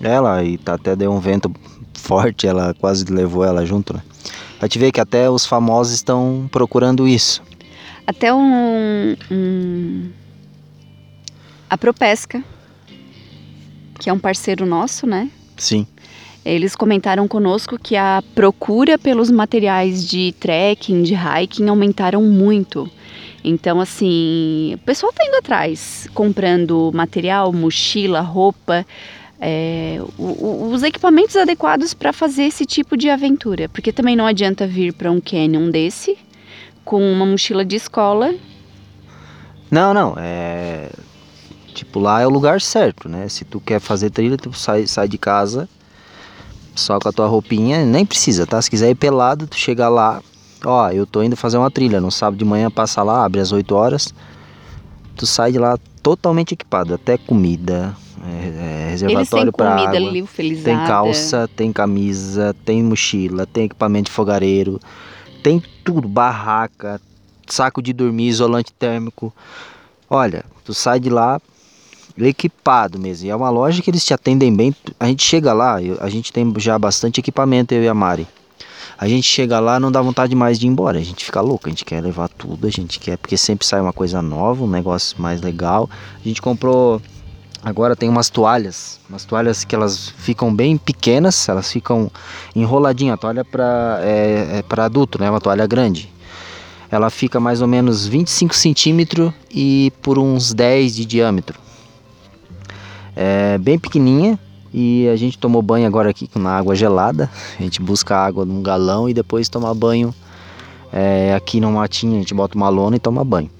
Ela, 0.00 0.44
e 0.44 0.58
tá, 0.58 0.74
até 0.74 0.94
deu 0.94 1.10
um 1.12 1.20
vento 1.20 1.50
forte, 1.94 2.46
ela 2.46 2.74
quase 2.74 3.04
levou 3.06 3.44
ela 3.44 3.64
junto, 3.64 3.94
né? 3.94 4.02
A 4.60 4.66
gente 4.66 4.78
vê 4.78 4.92
que 4.92 5.00
até 5.00 5.28
os 5.30 5.46
famosos 5.46 5.94
estão 5.94 6.46
procurando 6.52 7.08
isso. 7.08 7.42
Até 8.06 8.32
um, 8.34 9.16
um- 9.30 10.10
a 11.70 11.78
Propesca, 11.78 12.42
que 13.98 14.10
é 14.10 14.12
um 14.12 14.18
parceiro 14.18 14.66
nosso, 14.66 15.06
né? 15.06 15.30
Sim. 15.56 15.86
Eles 16.44 16.76
comentaram 16.76 17.26
conosco 17.26 17.78
que 17.78 17.96
a 17.96 18.22
procura 18.34 18.98
pelos 18.98 19.30
materiais 19.30 20.06
de 20.06 20.34
trekking, 20.38 21.02
de 21.02 21.14
hiking 21.14 21.68
aumentaram 21.68 22.22
muito. 22.22 22.90
Então, 23.42 23.80
assim, 23.80 24.72
o 24.74 24.78
pessoal 24.78 25.12
tá 25.12 25.24
indo 25.24 25.36
atrás, 25.36 26.06
comprando 26.12 26.90
material, 26.92 27.50
mochila, 27.50 28.20
roupa, 28.20 28.84
é, 29.40 30.00
os 30.18 30.82
equipamentos 30.82 31.36
adequados 31.36 31.94
para 31.94 32.12
fazer 32.12 32.44
esse 32.44 32.66
tipo 32.66 32.94
de 32.94 33.08
aventura. 33.08 33.68
Porque 33.70 33.92
também 33.92 34.14
não 34.14 34.26
adianta 34.26 34.66
vir 34.66 34.92
para 34.92 35.10
um 35.10 35.20
canyon 35.20 35.70
desse 35.70 36.18
com 36.84 37.02
uma 37.10 37.24
mochila 37.24 37.64
de 37.64 37.76
escola. 37.76 38.34
Não, 39.70 39.94
não, 39.94 40.14
é... 40.18 40.90
Tipo, 41.74 41.98
lá 41.98 42.20
é 42.20 42.26
o 42.26 42.30
lugar 42.30 42.60
certo, 42.60 43.08
né? 43.08 43.28
Se 43.28 43.44
tu 43.44 43.60
quer 43.60 43.80
fazer 43.80 44.10
trilha, 44.10 44.36
tu 44.36 44.52
sai, 44.52 44.86
sai 44.86 45.08
de 45.08 45.18
casa 45.18 45.68
só 46.74 46.98
com 46.98 47.08
a 47.08 47.12
tua 47.12 47.26
roupinha, 47.26 47.84
nem 47.84 48.04
precisa, 48.04 48.46
tá? 48.46 48.60
Se 48.60 48.68
quiser 48.68 48.90
ir 48.90 48.94
pelado, 48.94 49.46
tu 49.46 49.56
chega 49.56 49.88
lá, 49.88 50.20
ó, 50.64 50.90
eu 50.90 51.06
tô 51.06 51.22
indo 51.22 51.36
fazer 51.36 51.56
uma 51.56 51.70
trilha, 51.70 52.00
no 52.00 52.10
sábado 52.10 52.38
de 52.38 52.44
manhã 52.44 52.70
passa 52.70 53.02
lá, 53.02 53.24
abre 53.24 53.40
às 53.40 53.52
8 53.52 53.74
horas, 53.74 54.12
tu 55.16 55.26
sai 55.26 55.52
de 55.52 55.58
lá 55.58 55.78
totalmente 56.02 56.52
equipado, 56.52 56.94
até 56.94 57.16
comida, 57.16 57.94
é, 58.26 58.86
é, 58.86 58.90
reservatório 58.90 59.52
para 59.52 59.74
água. 59.74 59.98
liofilizada. 59.98 60.76
Tem 60.76 60.86
calça, 60.86 61.48
tem 61.54 61.72
camisa, 61.72 62.54
tem 62.64 62.82
mochila, 62.82 63.46
tem 63.46 63.64
equipamento 63.64 64.10
de 64.10 64.12
fogareiro, 64.12 64.80
tem 65.42 65.62
tudo, 65.84 66.08
barraca, 66.08 67.00
saco 67.46 67.82
de 67.82 67.92
dormir, 67.92 68.28
isolante 68.28 68.72
térmico. 68.72 69.32
Olha, 70.08 70.44
tu 70.64 70.72
sai 70.72 70.98
de 70.98 71.10
lá 71.10 71.40
equipado 72.18 72.98
mesmo. 72.98 73.26
E 73.26 73.30
é 73.30 73.36
uma 73.36 73.50
loja 73.50 73.82
que 73.82 73.90
eles 73.90 74.04
te 74.04 74.14
atendem 74.14 74.54
bem. 74.54 74.74
A 74.98 75.06
gente 75.06 75.24
chega 75.24 75.52
lá, 75.52 75.82
eu- 75.82 75.98
a 76.00 76.08
gente 76.08 76.32
tem 76.32 76.52
já 76.58 76.78
bastante 76.78 77.20
equipamento, 77.20 77.74
eu 77.74 77.82
e 77.82 77.88
a 77.88 77.94
Mari. 77.94 78.26
A 78.96 79.08
gente 79.08 79.26
chega 79.26 79.58
lá, 79.58 79.80
não 79.80 79.90
dá 79.90 80.00
vontade 80.00 80.34
mais 80.36 80.58
de 80.58 80.66
ir 80.66 80.68
embora. 80.68 80.98
A 80.98 81.02
gente 81.02 81.24
fica 81.24 81.40
louco, 81.40 81.66
a 81.66 81.70
gente 81.70 81.84
quer 81.84 82.00
levar 82.00 82.28
tudo, 82.28 82.66
a 82.66 82.70
gente 82.70 83.00
quer, 83.00 83.18
porque 83.18 83.36
sempre 83.36 83.66
sai 83.66 83.80
uma 83.80 83.92
coisa 83.92 84.22
nova, 84.22 84.62
um 84.64 84.68
negócio 84.68 85.20
mais 85.20 85.40
legal. 85.40 85.90
A 86.24 86.28
gente 86.28 86.40
comprou 86.40 87.02
Agora 87.64 87.96
tem 87.96 88.10
umas 88.10 88.28
toalhas, 88.28 89.00
umas 89.08 89.24
toalhas 89.24 89.64
que 89.64 89.74
elas 89.74 90.10
ficam 90.18 90.54
bem 90.54 90.76
pequenas, 90.76 91.48
elas 91.48 91.72
ficam 91.72 92.10
enroladinha. 92.54 93.14
A 93.14 93.16
toalha 93.16 93.42
para 93.42 94.00
é, 94.02 94.58
é 94.58 94.62
para 94.62 94.84
adulto, 94.84 95.18
né? 95.18 95.30
Uma 95.30 95.40
toalha 95.40 95.66
grande. 95.66 96.12
Ela 96.90 97.08
fica 97.08 97.40
mais 97.40 97.62
ou 97.62 97.66
menos 97.66 98.06
25 98.06 98.54
centímetros 98.54 99.32
e 99.50 99.90
por 100.02 100.18
uns 100.18 100.52
10 100.52 100.94
de 100.94 101.06
diâmetro. 101.06 101.58
É 103.16 103.58
bem 103.58 103.78
pequenininha 103.78 104.38
e 104.72 105.08
a 105.08 105.16
gente 105.16 105.38
tomou 105.38 105.62
banho 105.62 105.86
agora 105.86 106.10
aqui 106.10 106.28
na 106.34 106.58
água 106.58 106.74
gelada. 106.74 107.30
A 107.58 107.62
gente 107.62 107.80
busca 107.80 108.16
água 108.16 108.44
num 108.44 108.62
galão 108.62 109.08
e 109.08 109.14
depois 109.14 109.48
toma 109.48 109.72
banho 109.74 110.14
é, 110.92 111.34
aqui 111.34 111.60
no 111.60 111.70
matinho. 111.72 112.16
A 112.16 112.18
gente 112.18 112.34
bota 112.34 112.56
uma 112.56 112.68
lona 112.68 112.96
e 112.96 112.98
toma 112.98 113.24
banho. 113.24 113.50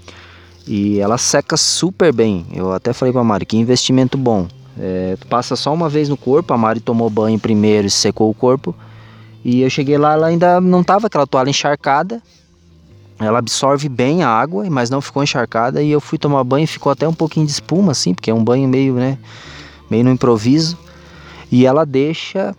E 0.66 0.98
ela 0.98 1.18
seca 1.18 1.56
super 1.56 2.12
bem. 2.12 2.46
Eu 2.52 2.72
até 2.72 2.92
falei 2.92 3.12
pra 3.12 3.22
Mari, 3.22 3.46
que 3.46 3.56
investimento 3.56 4.16
bom. 4.16 4.48
É, 4.78 5.16
passa 5.28 5.54
só 5.54 5.72
uma 5.72 5.88
vez 5.88 6.08
no 6.08 6.16
corpo, 6.16 6.52
a 6.52 6.58
Mari 6.58 6.80
tomou 6.80 7.08
banho 7.08 7.38
primeiro 7.38 7.86
e 7.86 7.90
secou 7.90 8.30
o 8.30 8.34
corpo. 8.34 8.74
E 9.44 9.60
eu 9.60 9.70
cheguei 9.70 9.98
lá, 9.98 10.14
ela 10.14 10.26
ainda 10.28 10.60
não 10.60 10.82
tava 10.82 11.06
aquela 11.06 11.26
toalha 11.26 11.50
encharcada. 11.50 12.22
Ela 13.18 13.38
absorve 13.38 13.88
bem 13.88 14.22
a 14.22 14.28
água, 14.28 14.68
mas 14.68 14.90
não 14.90 15.00
ficou 15.00 15.22
encharcada. 15.22 15.82
E 15.82 15.90
eu 15.90 16.00
fui 16.00 16.18
tomar 16.18 16.42
banho 16.44 16.64
e 16.64 16.66
ficou 16.66 16.90
até 16.90 17.06
um 17.06 17.14
pouquinho 17.14 17.46
de 17.46 17.52
espuma, 17.52 17.92
assim, 17.92 18.12
porque 18.12 18.30
é 18.30 18.34
um 18.34 18.42
banho 18.42 18.68
meio, 18.68 18.94
né? 18.94 19.18
Meio 19.88 20.04
no 20.04 20.10
improviso. 20.10 20.76
E 21.50 21.64
ela 21.64 21.86
deixa. 21.86 22.54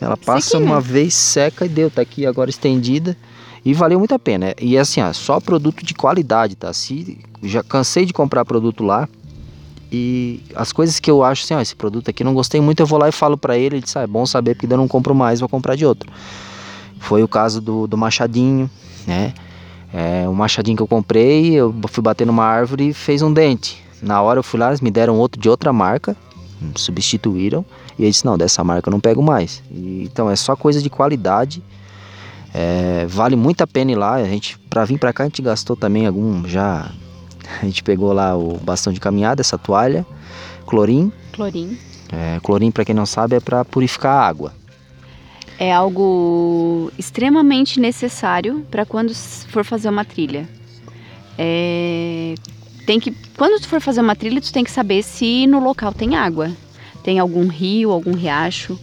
Ela 0.00 0.16
passa 0.16 0.50
Sequinha. 0.50 0.70
uma 0.70 0.80
vez, 0.80 1.14
seca 1.14 1.64
e 1.64 1.68
deu. 1.68 1.90
Tá 1.90 2.02
aqui 2.02 2.26
agora 2.26 2.50
estendida. 2.50 3.16
E 3.64 3.74
valeu 3.74 3.98
muito 3.98 4.14
a 4.14 4.18
pena. 4.18 4.54
E 4.60 4.78
assim, 4.78 5.00
ó, 5.00 5.12
só 5.12 5.40
produto 5.40 5.84
de 5.84 5.94
qualidade, 5.94 6.54
tá? 6.54 6.72
Se, 6.72 7.18
já 7.42 7.62
cansei 7.62 8.04
de 8.04 8.12
comprar 8.12 8.44
produto 8.44 8.84
lá. 8.84 9.08
E 9.90 10.42
as 10.54 10.70
coisas 10.70 11.00
que 11.00 11.10
eu 11.10 11.24
acho 11.24 11.44
assim, 11.44 11.54
ó, 11.54 11.60
esse 11.60 11.74
produto 11.74 12.10
aqui 12.10 12.22
não 12.22 12.34
gostei 12.34 12.60
muito, 12.60 12.80
eu 12.80 12.86
vou 12.86 12.98
lá 12.98 13.08
e 13.08 13.12
falo 13.12 13.38
pra 13.38 13.56
ele, 13.56 13.76
ele 13.76 13.82
diz, 13.82 13.96
ah, 13.96 14.02
é 14.02 14.06
bom 14.06 14.26
saber 14.26 14.54
porque 14.54 14.66
daí 14.66 14.74
eu 14.74 14.80
não 14.80 14.88
compro 14.88 15.14
mais, 15.14 15.40
vou 15.40 15.48
comprar 15.48 15.76
de 15.76 15.86
outro. 15.86 16.10
Foi 17.00 17.22
o 17.22 17.28
caso 17.28 17.60
do, 17.60 17.86
do 17.86 17.96
machadinho, 17.96 18.70
né? 19.06 19.32
Machadinho 20.38 20.76
que 20.76 20.82
eu 20.82 20.86
comprei, 20.86 21.52
eu 21.54 21.74
fui 21.88 22.02
bater 22.02 22.26
numa 22.26 22.44
árvore 22.44 22.88
e 22.88 22.94
fez 22.94 23.22
um 23.22 23.32
dente. 23.32 23.82
Na 24.00 24.22
hora 24.22 24.38
eu 24.38 24.42
fui 24.42 24.58
lá, 24.58 24.68
eles 24.68 24.80
me 24.80 24.90
deram 24.90 25.18
outro 25.18 25.40
de 25.40 25.48
outra 25.48 25.72
marca, 25.72 26.16
substituíram, 26.74 27.64
e 27.98 28.04
eu 28.04 28.10
disse, 28.10 28.24
não, 28.24 28.38
dessa 28.38 28.62
marca 28.62 28.88
eu 28.88 28.92
não 28.92 29.00
pego 29.00 29.22
mais. 29.22 29.62
E, 29.70 30.04
então 30.04 30.30
é 30.30 30.36
só 30.36 30.54
coisa 30.54 30.80
de 30.80 30.88
qualidade. 30.88 31.62
É, 32.54 33.04
vale 33.06 33.36
muito 33.36 33.62
a 33.62 33.66
pena 33.66 33.92
ir 33.92 33.96
lá. 33.96 34.14
A 34.14 34.24
gente, 34.24 34.58
para 34.70 34.84
vir 34.84 34.98
para 34.98 35.12
cá, 35.12 35.24
a 35.24 35.26
gente 35.26 35.42
gastou 35.42 35.76
também 35.76 36.06
algum 36.06 36.46
já. 36.46 36.90
A 37.60 37.64
gente 37.64 37.82
pegou 37.82 38.12
lá 38.12 38.36
o 38.36 38.58
bastão 38.58 38.92
de 38.92 39.00
caminhada, 39.00 39.40
essa 39.40 39.58
toalha, 39.58 40.06
clorim. 40.66 41.12
Clorim. 41.32 41.76
É, 42.12 42.40
clorim, 42.42 42.70
para 42.70 42.84
quem 42.84 42.94
não 42.94 43.06
sabe, 43.06 43.36
é 43.36 43.40
para 43.40 43.64
purificar 43.64 44.12
a 44.12 44.26
água. 44.26 44.52
É 45.58 45.72
algo 45.72 46.92
extremamente 46.96 47.80
necessário 47.80 48.64
para 48.70 48.86
quando 48.86 49.12
for 49.14 49.64
fazer 49.64 49.88
uma 49.88 50.04
trilha. 50.04 50.48
É, 51.36 52.34
tem 52.86 52.98
que, 53.00 53.10
quando 53.36 53.60
tu 53.60 53.68
for 53.68 53.80
fazer 53.80 54.00
uma 54.00 54.16
trilha, 54.16 54.40
tu 54.40 54.52
tem 54.52 54.64
que 54.64 54.70
saber 54.70 55.02
se 55.02 55.46
no 55.46 55.58
local 55.60 55.92
tem 55.92 56.16
água. 56.16 56.50
Tem 57.02 57.18
algum 57.18 57.48
rio, 57.48 57.90
algum 57.90 58.14
riacho. 58.14 58.78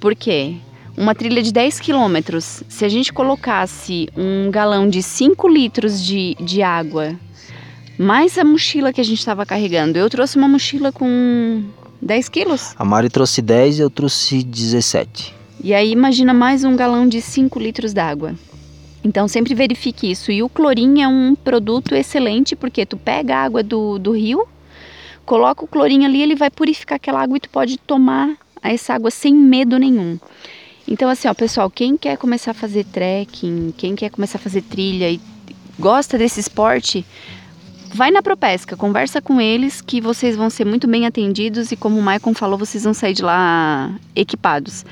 Por 0.00 0.14
quê? 0.14 0.56
Uma 0.96 1.14
trilha 1.14 1.42
de 1.42 1.52
10 1.52 1.80
quilômetros, 1.80 2.62
se 2.68 2.84
a 2.84 2.88
gente 2.88 3.12
colocasse 3.12 4.08
um 4.16 4.50
galão 4.50 4.88
de 4.88 5.02
5 5.02 5.48
litros 5.48 6.00
de, 6.04 6.36
de 6.40 6.62
água, 6.62 7.16
mais 7.98 8.38
a 8.38 8.44
mochila 8.44 8.92
que 8.92 9.00
a 9.00 9.04
gente 9.04 9.18
estava 9.18 9.44
carregando, 9.44 9.98
eu 9.98 10.08
trouxe 10.08 10.36
uma 10.36 10.46
mochila 10.46 10.92
com 10.92 11.64
10 12.00 12.28
quilos. 12.28 12.74
A 12.76 12.84
Mari 12.84 13.08
trouxe 13.08 13.42
10 13.42 13.78
e 13.78 13.82
eu 13.82 13.90
trouxe 13.90 14.42
17. 14.42 15.34
E 15.62 15.72
aí 15.72 15.90
imagina 15.90 16.34
mais 16.34 16.64
um 16.64 16.76
galão 16.76 17.08
de 17.08 17.20
5 17.20 17.58
litros 17.58 17.92
d'água. 17.92 18.34
Então 19.02 19.28
sempre 19.28 19.54
verifique 19.54 20.10
isso. 20.10 20.32
E 20.32 20.42
o 20.42 20.48
clorim 20.48 21.02
é 21.02 21.08
um 21.08 21.34
produto 21.34 21.94
excelente 21.94 22.56
porque 22.56 22.86
tu 22.86 22.96
pega 22.96 23.36
a 23.36 23.42
água 23.42 23.62
do, 23.62 23.98
do 23.98 24.12
rio, 24.12 24.46
coloca 25.24 25.64
o 25.64 25.68
clorim 25.68 26.04
ali, 26.04 26.22
ele 26.22 26.34
vai 26.34 26.50
purificar 26.50 26.96
aquela 26.96 27.22
água 27.22 27.36
e 27.36 27.40
tu 27.40 27.50
pode 27.50 27.78
tomar 27.78 28.36
essa 28.62 28.94
água 28.94 29.10
sem 29.10 29.34
medo 29.34 29.78
nenhum. 29.78 30.18
Então 30.88 31.08
assim, 31.08 31.28
ó, 31.28 31.34
pessoal, 31.34 31.70
quem 31.70 31.96
quer 31.96 32.16
começar 32.16 32.50
a 32.50 32.54
fazer 32.54 32.84
trekking, 32.84 33.72
quem 33.76 33.94
quer 33.94 34.10
começar 34.10 34.38
a 34.38 34.42
fazer 34.42 34.62
trilha 34.62 35.10
e 35.10 35.20
gosta 35.78 36.16
desse 36.18 36.40
esporte, 36.40 37.04
vai 37.92 38.10
na 38.10 38.22
Propesca, 38.22 38.76
conversa 38.76 39.22
com 39.22 39.40
eles 39.40 39.80
que 39.80 40.00
vocês 40.00 40.36
vão 40.36 40.50
ser 40.50 40.64
muito 40.64 40.86
bem 40.86 41.06
atendidos 41.06 41.72
e 41.72 41.76
como 41.76 41.98
o 41.98 42.02
Maicon 42.02 42.34
falou, 42.34 42.58
vocês 42.58 42.84
vão 42.84 42.92
sair 42.92 43.14
de 43.14 43.22
lá 43.22 43.94
equipados. 44.14 44.84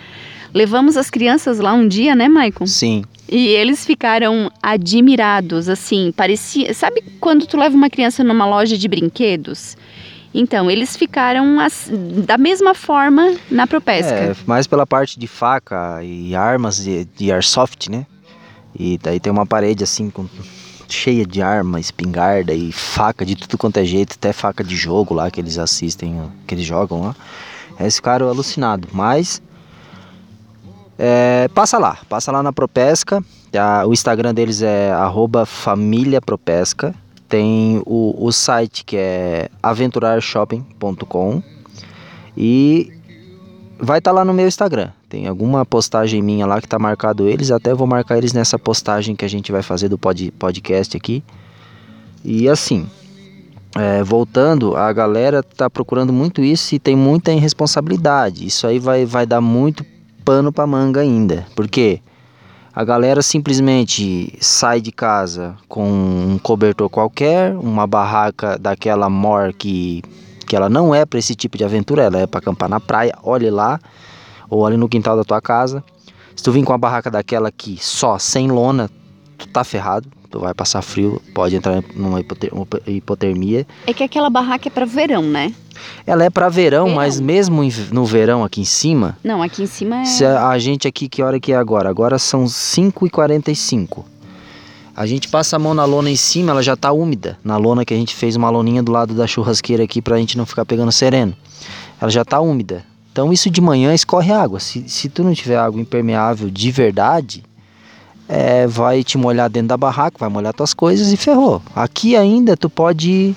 Levamos 0.54 0.96
as 0.96 1.08
crianças 1.08 1.58
lá 1.58 1.72
um 1.72 1.88
dia, 1.88 2.14
né, 2.14 2.28
Maicon? 2.28 2.66
Sim. 2.66 3.04
E 3.28 3.48
eles 3.48 3.84
ficaram 3.84 4.52
admirados, 4.62 5.68
assim, 5.68 6.12
parecia. 6.14 6.74
Sabe 6.74 7.02
quando 7.18 7.46
tu 7.46 7.56
leva 7.56 7.74
uma 7.74 7.88
criança 7.88 8.22
numa 8.22 8.46
loja 8.46 8.76
de 8.76 8.86
brinquedos? 8.86 9.76
Então, 10.34 10.70
eles 10.70 10.96
ficaram 10.96 11.60
as, 11.60 11.90
da 12.26 12.38
mesma 12.38 12.74
forma 12.74 13.34
na 13.50 13.66
Propesca. 13.66 14.14
É, 14.14 14.36
mais 14.46 14.66
pela 14.66 14.86
parte 14.86 15.18
de 15.18 15.26
faca 15.26 16.02
e 16.02 16.34
armas 16.34 16.82
de, 16.82 17.04
de 17.04 17.30
airsoft, 17.30 17.90
né? 17.90 18.06
E 18.78 18.98
daí 18.98 19.20
tem 19.20 19.30
uma 19.30 19.46
parede 19.46 19.84
assim 19.84 20.08
com, 20.08 20.26
cheia 20.88 21.26
de 21.26 21.42
arma, 21.42 21.80
espingarda 21.80 22.52
e 22.54 22.72
faca 22.72 23.24
de 23.24 23.36
tudo 23.36 23.58
quanto 23.58 23.78
é 23.78 23.84
jeito, 23.84 24.14
até 24.14 24.32
faca 24.32 24.62
de 24.62 24.76
jogo 24.76 25.14
lá 25.14 25.30
que 25.30 25.40
eles 25.40 25.58
assistem, 25.58 26.30
que 26.46 26.54
eles 26.54 26.64
jogam 26.64 27.02
lá. 27.02 27.16
Eles 27.80 27.96
ficaram 27.96 28.28
alucinados, 28.28 28.90
mas 28.92 29.42
é, 30.98 31.48
passa 31.54 31.78
lá, 31.78 31.98
passa 32.08 32.30
lá 32.30 32.42
na 32.42 32.52
Propesca. 32.52 33.22
A, 33.58 33.86
o 33.86 33.92
Instagram 33.92 34.34
deles 34.34 34.62
é 34.62 34.92
@famíliapropesca. 35.46 36.94
Tem 37.28 37.82
o, 37.86 38.14
o 38.18 38.30
site 38.30 38.84
que 38.84 38.96
é 38.96 39.48
aventurarshopping.com 39.62 41.42
e 42.36 42.92
vai 43.78 43.98
estar 43.98 44.10
tá 44.10 44.14
lá 44.16 44.24
no 44.24 44.34
meu 44.34 44.46
Instagram. 44.46 44.90
Tem 45.08 45.26
alguma 45.26 45.64
postagem 45.64 46.22
minha 46.22 46.46
lá 46.46 46.60
que 46.60 46.68
tá 46.68 46.78
marcado 46.78 47.28
eles, 47.28 47.50
até 47.50 47.74
vou 47.74 47.86
marcar 47.86 48.16
eles 48.16 48.32
nessa 48.32 48.58
postagem 48.58 49.16
que 49.16 49.24
a 49.24 49.28
gente 49.28 49.50
vai 49.50 49.62
fazer 49.62 49.88
do 49.88 49.98
pod, 49.98 50.30
podcast 50.32 50.96
aqui. 50.96 51.22
E 52.24 52.48
assim, 52.48 52.86
é, 53.74 54.02
voltando, 54.02 54.76
a 54.76 54.92
galera 54.92 55.42
tá 55.42 55.68
procurando 55.68 56.12
muito 56.12 56.42
isso 56.42 56.74
e 56.74 56.78
tem 56.78 56.94
muita 56.94 57.32
irresponsabilidade. 57.32 58.46
Isso 58.46 58.66
aí 58.66 58.78
vai, 58.78 59.04
vai 59.04 59.26
dar 59.26 59.40
muito 59.40 59.84
pano 60.24 60.52
para 60.52 60.66
manga 60.66 61.00
ainda. 61.00 61.46
Porque 61.54 62.00
a 62.74 62.84
galera 62.84 63.22
simplesmente 63.22 64.36
sai 64.40 64.80
de 64.80 64.90
casa 64.90 65.56
com 65.68 65.86
um 65.86 66.38
cobertor 66.38 66.88
qualquer, 66.88 67.54
uma 67.54 67.86
barraca 67.86 68.58
daquela 68.58 69.10
mor 69.10 69.52
que, 69.52 70.02
que 70.46 70.56
ela 70.56 70.68
não 70.68 70.94
é 70.94 71.04
para 71.04 71.18
esse 71.18 71.34
tipo 71.34 71.58
de 71.58 71.64
aventura, 71.64 72.04
ela 72.04 72.20
é 72.20 72.26
para 72.26 72.38
acampar 72.38 72.68
na 72.68 72.80
praia, 72.80 73.14
olhe 73.22 73.50
lá, 73.50 73.78
ou 74.48 74.66
ali 74.66 74.76
no 74.76 74.88
quintal 74.88 75.16
da 75.16 75.24
tua 75.24 75.40
casa. 75.40 75.84
Se 76.34 76.42
tu 76.42 76.50
vir 76.50 76.64
com 76.64 76.72
uma 76.72 76.78
barraca 76.78 77.10
daquela 77.10 77.48
aqui 77.48 77.76
só 77.78 78.18
sem 78.18 78.50
lona, 78.50 78.90
tu 79.36 79.46
tá 79.48 79.62
ferrado 79.62 80.08
vai 80.40 80.54
passar 80.54 80.82
frio, 80.82 81.20
pode 81.34 81.56
entrar 81.56 81.82
numa 81.94 82.20
hipotermia. 82.86 83.66
É 83.86 83.92
que 83.92 84.02
aquela 84.02 84.30
barraca 84.30 84.68
é 84.68 84.70
para 84.70 84.84
verão, 84.84 85.22
né? 85.22 85.54
Ela 86.06 86.24
é 86.24 86.30
para 86.30 86.48
verão, 86.48 86.84
verão, 86.84 86.96
mas 86.96 87.18
mesmo 87.18 87.62
no 87.90 88.04
verão 88.04 88.44
aqui 88.44 88.60
em 88.60 88.64
cima. 88.64 89.16
Não, 89.22 89.42
aqui 89.42 89.62
em 89.62 89.66
cima 89.66 90.02
é. 90.02 90.04
Se 90.04 90.24
a, 90.24 90.48
a 90.48 90.58
gente 90.58 90.86
aqui, 90.86 91.08
que 91.08 91.22
hora 91.22 91.40
que 91.40 91.52
é 91.52 91.56
agora? 91.56 91.88
Agora 91.88 92.18
são 92.18 92.44
5h45. 92.44 94.04
A 94.94 95.06
gente 95.06 95.28
passa 95.28 95.56
a 95.56 95.58
mão 95.58 95.72
na 95.72 95.84
lona 95.84 96.10
em 96.10 96.16
cima, 96.16 96.50
ela 96.50 96.62
já 96.62 96.76
tá 96.76 96.92
úmida. 96.92 97.38
Na 97.42 97.56
lona 97.56 97.84
que 97.84 97.94
a 97.94 97.96
gente 97.96 98.14
fez 98.14 98.36
uma 98.36 98.50
loninha 98.50 98.82
do 98.82 98.92
lado 98.92 99.14
da 99.14 99.26
churrasqueira 99.26 99.82
aqui 99.82 100.02
pra 100.02 100.18
gente 100.18 100.36
não 100.36 100.44
ficar 100.44 100.66
pegando 100.66 100.92
sereno. 100.92 101.34
Ela 102.00 102.10
já 102.10 102.24
tá 102.24 102.40
úmida. 102.40 102.84
Então 103.10 103.32
isso 103.32 103.50
de 103.50 103.60
manhã 103.60 103.94
escorre 103.94 104.32
água. 104.32 104.60
Se, 104.60 104.88
se 104.88 105.08
tu 105.08 105.24
não 105.24 105.32
tiver 105.32 105.56
água 105.56 105.80
impermeável 105.80 106.50
de 106.50 106.70
verdade, 106.70 107.42
é, 108.34 108.66
vai 108.66 109.04
te 109.04 109.18
molhar 109.18 109.50
dentro 109.50 109.68
da 109.68 109.76
barraca, 109.76 110.16
vai 110.18 110.30
molhar 110.30 110.54
tuas 110.54 110.72
coisas 110.72 111.12
e 111.12 111.18
ferrou. 111.18 111.60
Aqui 111.76 112.16
ainda 112.16 112.56
tu 112.56 112.70
pode 112.70 113.36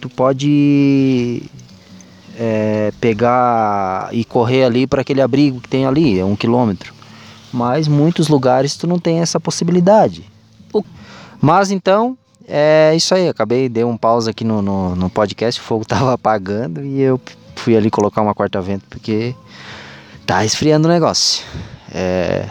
tu 0.00 0.08
pode 0.08 1.42
é, 2.38 2.90
pegar 2.98 4.08
e 4.10 4.24
correr 4.24 4.64
ali 4.64 4.86
para 4.86 5.02
aquele 5.02 5.20
abrigo 5.20 5.60
que 5.60 5.68
tem 5.68 5.84
ali, 5.84 6.18
é 6.18 6.24
um 6.24 6.34
quilômetro. 6.34 6.94
Mas 7.52 7.86
muitos 7.86 8.28
lugares 8.28 8.74
tu 8.74 8.86
não 8.86 8.98
tem 8.98 9.20
essa 9.20 9.38
possibilidade. 9.38 10.24
Mas 11.38 11.70
então 11.70 12.16
é 12.48 12.94
isso 12.96 13.14
aí. 13.14 13.28
Acabei 13.28 13.68
dei 13.68 13.84
um 13.84 13.98
pause 13.98 14.30
aqui 14.30 14.44
no, 14.44 14.62
no, 14.62 14.96
no 14.96 15.10
podcast, 15.10 15.60
o 15.60 15.64
fogo 15.64 15.84
tava 15.84 16.14
apagando 16.14 16.82
e 16.82 17.02
eu 17.02 17.20
fui 17.56 17.76
ali 17.76 17.90
colocar 17.90 18.22
uma 18.22 18.34
quarta-vento 18.34 18.86
porque 18.88 19.34
tá 20.24 20.42
esfriando 20.42 20.88
o 20.88 20.90
negócio. 20.90 21.44
É, 21.94 22.48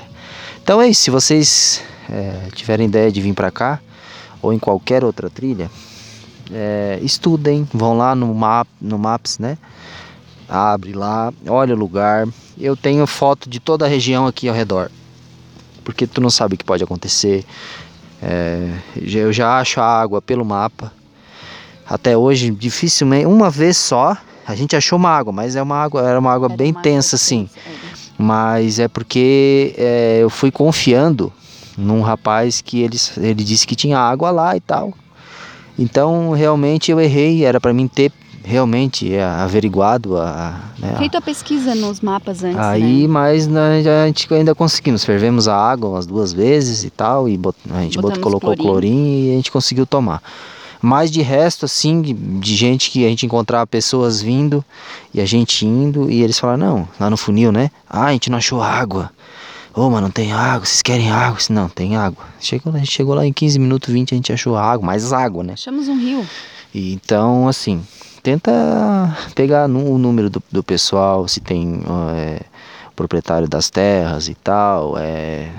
então 0.71 0.81
é 0.81 0.88
isso, 0.88 1.01
se 1.01 1.12
vocês 1.12 1.84
é, 2.10 2.47
tiverem 2.55 2.88
ideia 2.88 3.12
de 3.12 3.19
vir 3.19 3.34
para 3.34 3.51
cá 3.51 3.81
ou 4.41 4.53
em 4.53 4.57
qualquer 4.57 5.03
outra 5.03 5.29
trilha, 5.29 5.69
é, 6.49 6.97
estudem, 7.03 7.67
vão 7.73 7.97
lá 7.97 8.15
no, 8.15 8.34
map, 8.34 8.65
no 8.79 8.97
Maps, 8.97 9.38
né? 9.38 9.57
Abre 10.47 10.93
lá, 10.93 11.34
olha 11.45 11.75
o 11.75 11.77
lugar. 11.77 12.25
Eu 12.57 12.77
tenho 12.77 13.05
foto 13.05 13.49
de 13.49 13.60
toda 13.60 13.84
a 13.84 13.88
região 13.89 14.25
aqui 14.25 14.47
ao 14.47 14.55
redor, 14.55 14.89
porque 15.84 16.07
tu 16.07 16.21
não 16.21 16.29
sabe 16.29 16.55
o 16.55 16.57
que 16.57 16.63
pode 16.63 16.86
acontecer. 16.86 17.43
É, 18.23 18.69
eu 18.95 19.34
já 19.34 19.60
acho 19.60 19.81
a 19.81 19.86
água 19.86 20.21
pelo 20.21 20.45
mapa. 20.45 20.93
Até 21.86 22.15
hoje, 22.15 22.49
dificilmente, 22.49 23.25
uma 23.25 23.49
vez 23.49 23.75
só, 23.75 24.15
a 24.47 24.55
gente 24.55 24.73
achou 24.73 24.97
uma 24.97 25.10
água, 25.10 25.34
mas 25.34 25.57
é 25.57 25.62
uma 25.62 25.75
água, 25.75 26.10
era 26.10 26.17
uma 26.17 26.31
água 26.31 26.47
era 26.47 26.55
bem 26.55 26.71
uma 26.71 26.81
tensa 26.81 27.17
água 27.17 27.21
assim. 27.21 27.49
Tensa, 27.53 27.90
é 27.90 27.90
mas 28.21 28.79
é 28.79 28.88
porque 28.88 29.73
é, 29.77 30.19
eu 30.21 30.29
fui 30.29 30.51
confiando 30.51 31.31
num 31.77 32.01
rapaz 32.01 32.62
que 32.62 32.81
ele, 32.81 32.97
ele 33.17 33.43
disse 33.43 33.65
que 33.65 33.75
tinha 33.75 33.97
água 33.97 34.29
lá 34.31 34.55
e 34.55 34.60
tal. 34.60 34.93
Então 35.77 36.31
realmente 36.31 36.91
eu 36.91 36.99
errei, 36.99 37.43
era 37.43 37.60
para 37.60 37.73
mim 37.73 37.88
ter 37.88 38.12
realmente 38.43 39.13
é, 39.13 39.23
averiguado 39.23 40.17
a, 40.17 40.60
né, 40.79 40.95
feito 40.97 41.15
a 41.15 41.21
pesquisa 41.21 41.75
nos 41.75 42.01
mapas 42.01 42.43
antes 42.43 42.57
aí 42.57 43.03
né? 43.03 43.07
mas 43.07 43.45
né, 43.45 43.84
a 44.03 44.07
gente 44.07 44.34
ainda 44.34 44.55
conseguimos 44.55 45.05
fervemos 45.05 45.47
a 45.47 45.55
água 45.55 45.91
umas 45.91 46.07
duas 46.07 46.34
vezes 46.34 46.84
e 46.84 46.89
tal 46.89 47.29
e 47.29 47.38
bot, 47.38 47.55
a 47.69 47.81
gente 47.81 48.01
botou, 48.01 48.19
colocou 48.19 48.57
clorim 48.57 49.27
e 49.27 49.31
a 49.34 49.36
gente 49.36 49.51
conseguiu 49.51 49.86
tomar 49.86 50.23
mas 50.82 51.12
de 51.12 51.22
resto, 51.22 51.65
assim, 51.65 52.02
de, 52.02 52.56
gente 52.56 52.89
que 52.89 53.06
a 53.06 53.10
gente 53.10 53.26
encontrava 53.26 53.67
pessoas 53.67 54.22
vindo 54.22 54.65
e 55.13 55.22
a 55.22 55.26
gente 55.26 55.65
indo 55.65 56.10
e 56.10 56.24
eles 56.24 56.39
falaram, 56.39 56.60
não, 56.60 56.89
lá 57.00 57.10
no 57.10 57.17
funil, 57.17 57.52
né? 57.52 57.70
Ah, 57.88 58.06
a 58.06 58.12
gente 58.12 58.30
não 58.30 58.38
achou 58.38 58.62
água. 58.62 59.12
Ô, 59.74 59.84
oh, 59.84 59.89
mas 59.89 60.02
não 60.02 60.12
tem 60.12 60.34
água, 60.34 60.65
vocês 60.65 60.82
querem 60.82 61.10
água? 61.12 61.38
Não, 61.50 61.70
tem 61.70 61.96
água. 61.96 62.26
Chegou, 62.39 62.74
a 62.74 62.78
gente 62.80 62.91
chegou 62.91 63.13
lá 63.13 63.26
em 63.26 63.32
15 63.32 63.60
minutos, 63.60 63.94
20, 63.94 64.13
a 64.13 64.15
gente 64.15 64.34
achou 64.34 64.58
água, 64.58 64.86
mais 64.86 65.13
água, 65.13 65.44
né? 65.44 65.54
Achamos 65.54 65.88
um 65.88 65.98
rio. 65.98 66.28
E, 66.74 66.94
então, 66.94 67.48
assim, 67.48 67.82
tenta 68.22 68.52
pegar 69.34 69.67
no, 69.67 69.94
o 69.94 69.98
número 69.98 70.30
do, 70.30 70.44
do 70.52 70.63
pessoal, 70.63 71.28
se 71.28 71.39
tem 71.39 71.82
é, 72.13 72.41
proprietário 72.95 73.47
das 73.47 73.69
terras 73.69 74.27
e 74.27 74.36
tal, 74.36 74.97
é, 74.97 75.49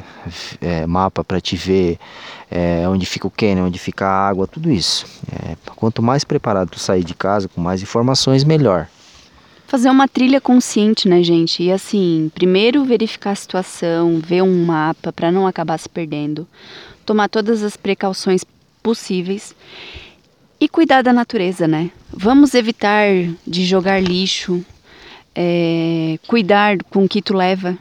é 0.60 0.86
mapa 0.86 1.24
para 1.24 1.40
te 1.40 1.56
ver 1.56 1.98
é, 2.50 2.86
onde 2.88 3.06
fica 3.06 3.26
o 3.26 3.30
cânion, 3.30 3.66
onde 3.66 3.78
fica 3.78 4.06
a 4.06 4.28
água, 4.28 4.46
tudo 4.46 4.70
isso. 4.70 5.06
É, 5.32 5.56
quanto 5.74 6.02
mais 6.02 6.22
preparado 6.24 6.70
tu 6.70 6.78
sair 6.78 7.02
de 7.02 7.14
casa, 7.14 7.48
com 7.48 7.60
mais 7.60 7.82
informações, 7.82 8.44
melhor. 8.44 8.88
Fazer 9.66 9.88
uma 9.88 10.06
trilha 10.06 10.40
consciente, 10.40 11.08
né, 11.08 11.22
gente? 11.22 11.62
E 11.62 11.72
assim, 11.72 12.30
primeiro 12.34 12.84
verificar 12.84 13.30
a 13.30 13.34
situação, 13.34 14.20
ver 14.20 14.42
um 14.42 14.66
mapa 14.66 15.12
para 15.12 15.32
não 15.32 15.46
acabar 15.46 15.78
se 15.78 15.88
perdendo, 15.88 16.46
tomar 17.06 17.28
todas 17.28 17.62
as 17.62 17.74
precauções 17.74 18.44
possíveis 18.82 19.54
e 20.60 20.68
cuidar 20.68 21.02
da 21.02 21.12
natureza, 21.12 21.66
né? 21.66 21.90
Vamos 22.12 22.54
evitar 22.54 23.06
de 23.46 23.64
jogar 23.64 24.00
lixo, 24.02 24.64
é, 25.34 26.18
cuidar 26.26 26.78
com 26.90 27.04
o 27.04 27.08
que 27.08 27.22
tu 27.22 27.34
leva. 27.34 27.76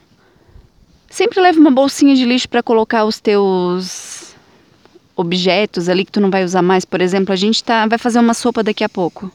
Sempre 1.10 1.42
leva 1.42 1.60
uma 1.60 1.72
bolsinha 1.72 2.16
de 2.16 2.26
lixo 2.26 2.48
para 2.48 2.64
colocar 2.64 3.04
os 3.06 3.20
teus 3.20 4.34
objetos 5.16 5.90
ali 5.90 6.06
que 6.06 6.12
tu 6.12 6.22
não 6.22 6.30
vai 6.30 6.44
usar 6.44 6.62
mais. 6.62 6.86
Por 6.86 7.02
exemplo, 7.02 7.34
a 7.34 7.36
gente 7.36 7.64
tá, 7.64 7.86
vai 7.86 7.98
fazer 7.98 8.20
uma 8.20 8.34
sopa 8.34 8.64
daqui 8.64 8.84
a 8.84 8.90
pouco. 8.90 9.32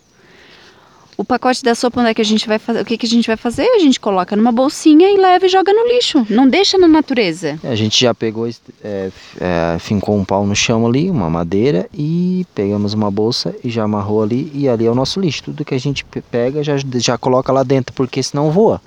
O 1.19 1.25
pacote 1.25 1.63
da 1.63 1.75
sopa, 1.75 2.01
onde 2.01 2.11
é 2.11 2.15
que 2.15 2.21
a 2.21 2.25
gente 2.25 2.47
vai 2.47 2.59
fazer? 2.59 2.83
O 2.83 2.85
que, 2.85 2.99
que 2.99 3.07
a 3.07 3.09
gente 3.09 3.27
vai 3.27 3.39
fazer? 3.39 3.67
A 3.69 3.79
gente 3.79 3.99
coloca 3.99 4.37
numa 4.37 4.53
bolsinha 4.53 5.11
e 5.11 5.17
leva 5.17 5.47
e 5.47 5.49
joga 5.49 5.73
no 5.73 5.89
lixo. 5.89 6.27
Não 6.29 6.47
deixa 6.47 6.77
na 6.77 6.87
natureza. 6.87 7.59
É, 7.65 7.69
a 7.69 7.75
gente 7.75 7.99
já 7.99 8.15
pegou, 8.15 8.47
é, 8.47 9.11
é, 9.41 9.79
fincou 9.79 10.15
um 10.15 10.25
pau 10.27 10.47
no 10.47 10.55
chão 10.55 10.87
ali, 10.87 11.11
uma 11.11 11.31
madeira, 11.31 11.89
e 11.95 12.47
pegamos 12.55 12.93
uma 12.93 13.11
bolsa 13.11 13.55
e 13.65 13.71
já 13.71 13.85
amarrou 13.85 14.23
ali. 14.23 14.51
E 14.55 14.69
ali 14.69 14.85
é 14.85 14.91
o 14.91 14.95
nosso 14.95 15.19
lixo. 15.19 15.45
Tudo 15.45 15.65
que 15.65 15.75
a 15.75 15.81
gente 15.81 16.05
pega 16.31 16.63
já, 16.63 16.75
já 16.97 17.17
coloca 17.17 17.51
lá 17.51 17.63
dentro, 17.63 17.95
porque 17.95 18.23
senão 18.23 18.51
voa. 18.51 18.83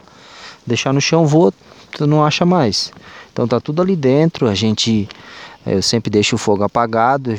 Deixar 0.68 0.94
no 0.94 1.02
chão 1.02 1.26
voa, 1.26 1.52
tu 1.92 2.06
não 2.06 2.24
acha 2.24 2.46
mais. 2.46 2.92
Então 3.34 3.48
tá 3.48 3.60
tudo 3.60 3.82
ali 3.82 3.96
dentro, 3.96 4.48
a 4.48 4.54
gente 4.54 5.10
eu 5.66 5.82
sempre 5.82 6.10
deixo 6.10 6.36
o 6.36 6.40
fogo 6.40 6.64
apagado. 6.64 7.32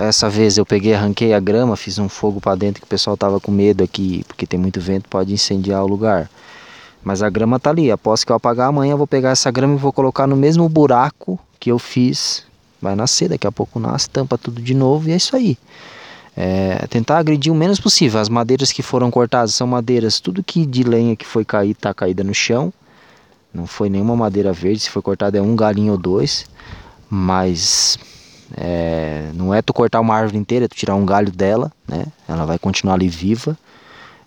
Essa 0.00 0.28
vez 0.28 0.56
eu 0.56 0.64
peguei, 0.64 0.94
arranquei 0.94 1.34
a 1.34 1.40
grama, 1.40 1.76
fiz 1.76 1.98
um 1.98 2.08
fogo 2.08 2.40
para 2.40 2.56
dentro 2.56 2.80
que 2.80 2.86
o 2.86 2.88
pessoal 2.88 3.16
tava 3.16 3.38
com 3.38 3.52
medo 3.52 3.84
aqui, 3.84 4.24
porque 4.26 4.46
tem 4.46 4.58
muito 4.58 4.80
vento, 4.80 5.08
pode 5.08 5.32
incendiar 5.32 5.84
o 5.84 5.86
lugar. 5.86 6.28
Mas 7.04 7.22
a 7.22 7.30
grama 7.30 7.60
tá 7.60 7.70
ali. 7.70 7.90
Após 7.90 8.24
que 8.24 8.32
eu 8.32 8.36
apagar 8.36 8.68
amanhã, 8.68 8.94
eu 8.94 8.98
vou 8.98 9.06
pegar 9.06 9.30
essa 9.30 9.50
grama 9.50 9.74
e 9.74 9.78
vou 9.78 9.92
colocar 9.92 10.26
no 10.26 10.34
mesmo 10.36 10.68
buraco 10.68 11.38
que 11.60 11.70
eu 11.70 11.78
fiz. 11.78 12.44
Vai 12.80 12.94
nascer, 12.96 13.28
daqui 13.28 13.46
a 13.46 13.52
pouco 13.52 13.78
nasce, 13.78 14.10
tampa 14.10 14.36
tudo 14.36 14.60
de 14.60 14.74
novo 14.74 15.08
e 15.08 15.12
é 15.12 15.16
isso 15.16 15.36
aí. 15.36 15.56
É, 16.36 16.86
tentar 16.88 17.18
agredir 17.18 17.52
o 17.52 17.56
menos 17.56 17.78
possível. 17.78 18.20
As 18.20 18.28
madeiras 18.28 18.72
que 18.72 18.82
foram 18.82 19.10
cortadas 19.10 19.54
são 19.54 19.66
madeiras, 19.66 20.18
tudo 20.18 20.42
que 20.42 20.66
de 20.66 20.82
lenha 20.82 21.14
que 21.14 21.24
foi 21.24 21.44
cair 21.44 21.70
está 21.70 21.94
caída 21.94 22.24
no 22.24 22.34
chão. 22.34 22.72
Não 23.54 23.66
foi 23.66 23.88
nenhuma 23.88 24.16
madeira 24.16 24.52
verde, 24.52 24.80
se 24.80 24.90
foi 24.90 25.00
cortada 25.00 25.38
é 25.38 25.40
um 25.40 25.56
galinho 25.56 25.92
ou 25.92 25.98
dois. 25.98 26.44
Mas 27.08 27.98
é, 28.56 29.30
não 29.34 29.52
é 29.54 29.62
tu 29.62 29.72
cortar 29.72 30.00
uma 30.00 30.14
árvore 30.14 30.38
inteira, 30.38 30.64
é 30.64 30.68
tu 30.68 30.76
tirar 30.76 30.94
um 30.94 31.06
galho 31.06 31.30
dela, 31.30 31.72
né? 31.86 32.06
Ela 32.28 32.44
vai 32.44 32.58
continuar 32.58 32.94
ali 32.94 33.08
viva. 33.08 33.56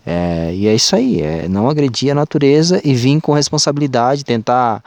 É, 0.06 0.52
e 0.54 0.68
é 0.68 0.74
isso 0.74 0.96
aí, 0.96 1.22
é 1.22 1.48
não 1.48 1.70
agredir 1.70 2.12
a 2.12 2.15
natureza 2.15 2.82
e 2.84 2.96
vir 2.96 3.20
com 3.22 3.34
responsabilidade, 3.34 4.24
tentar 4.24 4.82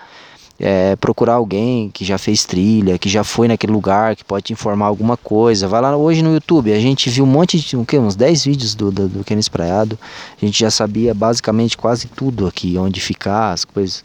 é, 0.59 0.97
procurar 0.97 1.35
alguém 1.35 1.91
que 1.91 2.05
já 2.05 2.17
fez 2.19 2.45
trilha, 2.45 2.99
que 2.99 3.09
já 3.09 3.25
foi 3.25 3.49
naquele 3.49 3.73
lugar, 3.73 4.15
que 4.15 4.25
pode 4.25 4.45
te 4.45 4.53
informar 4.53 4.87
alguma 4.87 5.17
coisa. 5.17 5.67
Vai 5.67 5.81
lá 5.81 5.97
hoje 5.97 6.23
no 6.23 6.33
YouTube, 6.33 6.73
a 6.73 6.79
gente 6.79 7.11
viu 7.11 7.25
um 7.25 7.27
monte 7.27 7.59
de, 7.59 7.77
uns 7.77 8.15
10 8.15 8.45
vídeos 8.45 8.75
do, 8.75 8.91
do, 8.91 9.09
do 9.09 9.25
Ken 9.25 9.39
Espraiado. 9.39 9.99
A 10.41 10.45
gente 10.45 10.61
já 10.61 10.71
sabia 10.71 11.13
basicamente 11.13 11.77
quase 11.77 12.07
tudo 12.09 12.47
aqui, 12.47 12.79
onde 12.79 13.01
ficar, 13.01 13.53
as 13.53 13.65
coisas. 13.65 14.05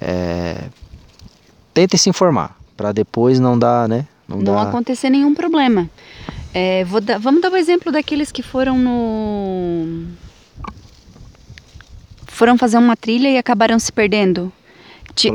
É, 0.00 0.64
tentem 1.72 1.98
se 1.98 2.10
informar, 2.10 2.57
para 2.78 2.92
depois 2.92 3.38
não 3.38 3.58
dar, 3.58 3.86
né? 3.86 4.06
Não, 4.26 4.38
não 4.38 4.54
dar... 4.54 4.68
acontecer 4.68 5.10
nenhum 5.10 5.34
problema. 5.34 5.90
É, 6.54 6.86
dar, 7.02 7.18
vamos 7.18 7.42
dar 7.42 7.50
o 7.50 7.54
um 7.54 7.56
exemplo 7.58 7.92
daqueles 7.92 8.32
que 8.32 8.42
foram 8.42 8.78
no. 8.78 10.06
Foram 12.26 12.56
fazer 12.56 12.78
uma 12.78 12.96
trilha 12.96 13.28
e 13.28 13.36
acabaram 13.36 13.78
se 13.78 13.92
perdendo 13.92 14.50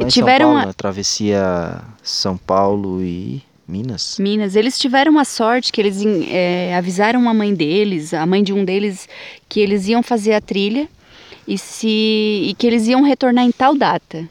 tiveram 0.07 0.47
São 0.47 0.55
Paulo, 0.55 0.69
a... 0.69 0.73
travessia 0.73 1.81
São 2.01 2.37
Paulo 2.37 3.03
e 3.03 3.43
Minas. 3.67 4.17
Minas. 4.19 4.55
Eles 4.55 4.77
tiveram 4.77 5.19
a 5.19 5.25
sorte 5.25 5.71
que 5.71 5.81
eles 5.81 6.03
é, 6.29 6.75
avisaram 6.75 7.27
a 7.27 7.33
mãe 7.33 7.53
deles, 7.53 8.13
a 8.13 8.25
mãe 8.25 8.43
de 8.43 8.53
um 8.53 8.63
deles, 8.63 9.07
que 9.49 9.59
eles 9.59 9.87
iam 9.87 10.03
fazer 10.03 10.33
a 10.33 10.41
trilha 10.41 10.87
e, 11.47 11.57
se, 11.57 11.87
e 11.87 12.55
que 12.57 12.67
eles 12.67 12.87
iam 12.87 13.01
retornar 13.01 13.43
em 13.43 13.51
tal 13.51 13.75
data. 13.75 14.27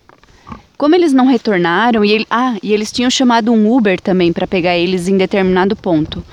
Como 0.82 0.96
eles 0.96 1.12
não 1.12 1.26
retornaram, 1.26 2.04
e, 2.04 2.10
ele, 2.10 2.26
ah, 2.28 2.56
e 2.60 2.72
eles 2.72 2.90
tinham 2.90 3.08
chamado 3.08 3.52
um 3.52 3.72
Uber 3.72 4.00
também 4.00 4.32
para 4.32 4.48
pegar 4.48 4.76
eles 4.76 5.06
em 5.06 5.16
determinado 5.16 5.76
ponto. 5.76 6.24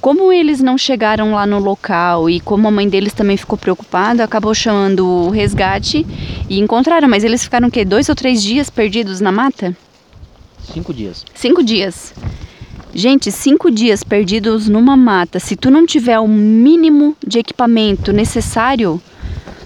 Como 0.00 0.32
eles 0.32 0.60
não 0.60 0.78
chegaram 0.78 1.32
lá 1.32 1.44
no 1.44 1.58
local 1.58 2.30
e 2.30 2.38
como 2.38 2.68
a 2.68 2.70
mãe 2.70 2.88
deles 2.88 3.12
também 3.12 3.36
ficou 3.36 3.58
preocupada, 3.58 4.22
acabou 4.22 4.54
chamando 4.54 5.04
o 5.04 5.30
resgate 5.30 6.06
e 6.48 6.60
encontraram. 6.60 7.08
Mas 7.08 7.24
eles 7.24 7.42
ficaram 7.42 7.66
o 7.66 7.70
quê? 7.70 7.84
Dois 7.84 8.08
ou 8.08 8.14
três 8.14 8.40
dias 8.40 8.70
perdidos 8.70 9.20
na 9.20 9.32
mata? 9.32 9.76
Cinco 10.72 10.94
dias. 10.94 11.24
Cinco 11.34 11.64
dias. 11.64 12.14
Gente, 12.94 13.32
cinco 13.32 13.72
dias 13.72 14.04
perdidos 14.04 14.68
numa 14.68 14.96
mata. 14.96 15.40
Se 15.40 15.56
tu 15.56 15.68
não 15.68 15.84
tiver 15.84 16.20
o 16.20 16.28
mínimo 16.28 17.16
de 17.26 17.40
equipamento 17.40 18.12
necessário, 18.12 19.02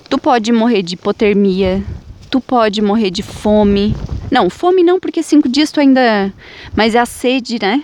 tu 0.08 0.16
pode 0.16 0.50
morrer 0.50 0.82
de 0.82 0.94
hipotermia, 0.94 1.84
tu 2.30 2.40
pode 2.40 2.80
morrer 2.80 3.10
de 3.10 3.22
fome. 3.22 3.94
Não, 4.30 4.48
fome 4.48 4.82
não, 4.82 5.00
porque 5.00 5.22
cinco 5.22 5.48
dias 5.48 5.70
tu 5.70 5.80
ainda. 5.80 6.32
Mas 6.74 6.94
é 6.94 6.98
a 6.98 7.06
sede, 7.06 7.58
né? 7.60 7.82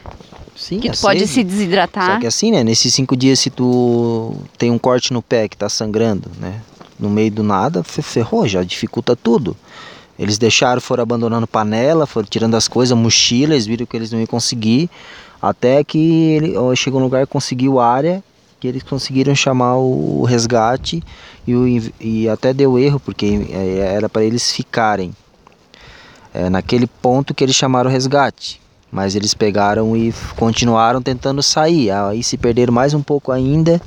Sim, 0.56 0.80
que 0.80 0.90
tu 0.90 1.00
pode 1.00 1.20
sede. 1.20 1.32
se 1.32 1.44
desidratar. 1.44 2.14
Só 2.14 2.20
que 2.20 2.26
assim, 2.26 2.50
né? 2.50 2.64
Nesses 2.64 2.94
cinco 2.94 3.16
dias, 3.16 3.40
se 3.40 3.50
tu 3.50 4.34
tem 4.56 4.70
um 4.70 4.78
corte 4.78 5.12
no 5.12 5.20
pé 5.20 5.48
que 5.48 5.56
tá 5.56 5.68
sangrando, 5.68 6.30
né? 6.40 6.60
No 6.98 7.10
meio 7.10 7.30
do 7.30 7.42
nada, 7.42 7.82
ferrou, 7.84 8.48
já 8.48 8.62
dificulta 8.62 9.14
tudo. 9.14 9.56
Eles 10.18 10.38
deixaram, 10.38 10.80
foram 10.80 11.02
abandonando 11.02 11.46
panela, 11.46 12.06
foram 12.06 12.26
tirando 12.26 12.54
as 12.54 12.66
coisas, 12.66 12.96
mochila, 12.96 13.52
eles 13.52 13.66
viram 13.66 13.84
que 13.84 13.94
eles 13.94 14.10
não 14.10 14.18
iam 14.18 14.26
conseguir. 14.26 14.88
Até 15.42 15.84
que 15.84 15.98
ele 15.98 16.54
chegou 16.74 17.00
um 17.00 17.04
lugar 17.04 17.26
conseguiu 17.26 17.78
área, 17.78 18.24
que 18.58 18.66
eles 18.66 18.82
conseguiram 18.82 19.34
chamar 19.34 19.76
o 19.76 20.24
resgate 20.24 21.02
e, 21.46 21.54
o, 21.54 21.92
e 22.00 22.26
até 22.30 22.54
deu 22.54 22.78
erro, 22.78 22.98
porque 22.98 23.46
é, 23.50 23.94
era 23.94 24.08
para 24.08 24.24
eles 24.24 24.50
ficarem 24.50 25.14
é, 26.36 26.50
naquele 26.50 26.86
ponto 26.86 27.34
que 27.34 27.44
eles 27.44 27.56
chamaram 27.56 27.90
resgate 27.90 28.60
mas 28.90 29.14
eles 29.14 29.34
pegaram 29.34 29.96
e 29.96 30.14
continuaram 30.36 31.02
tentando 31.02 31.42
sair. 31.42 31.90
Aí 31.90 32.22
se 32.22 32.38
perderam 32.38 32.72
mais 32.72 32.94
um 32.94 33.02
pouco 33.02 33.32
ainda. 33.32 33.80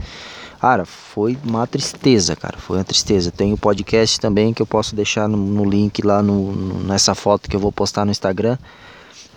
Cara, 0.60 0.86
foi 0.86 1.38
uma 1.44 1.66
tristeza, 1.66 2.36
cara. 2.36 2.58
Foi 2.58 2.78
uma 2.78 2.84
tristeza. 2.84 3.32
Tem 3.32 3.54
o 3.54 3.58
podcast 3.58 4.20
também 4.20 4.54
que 4.54 4.62
eu 4.62 4.68
posso 4.68 4.96
deixar 4.96 5.28
no, 5.28 5.38
no 5.38 5.64
link 5.68 6.02
lá 6.02 6.22
no, 6.22 6.52
nessa 6.84 7.16
foto 7.16 7.50
que 7.50 7.56
eu 7.56 7.60
vou 7.60 7.72
postar 7.72 8.06
no 8.06 8.12
Instagram. 8.12 8.58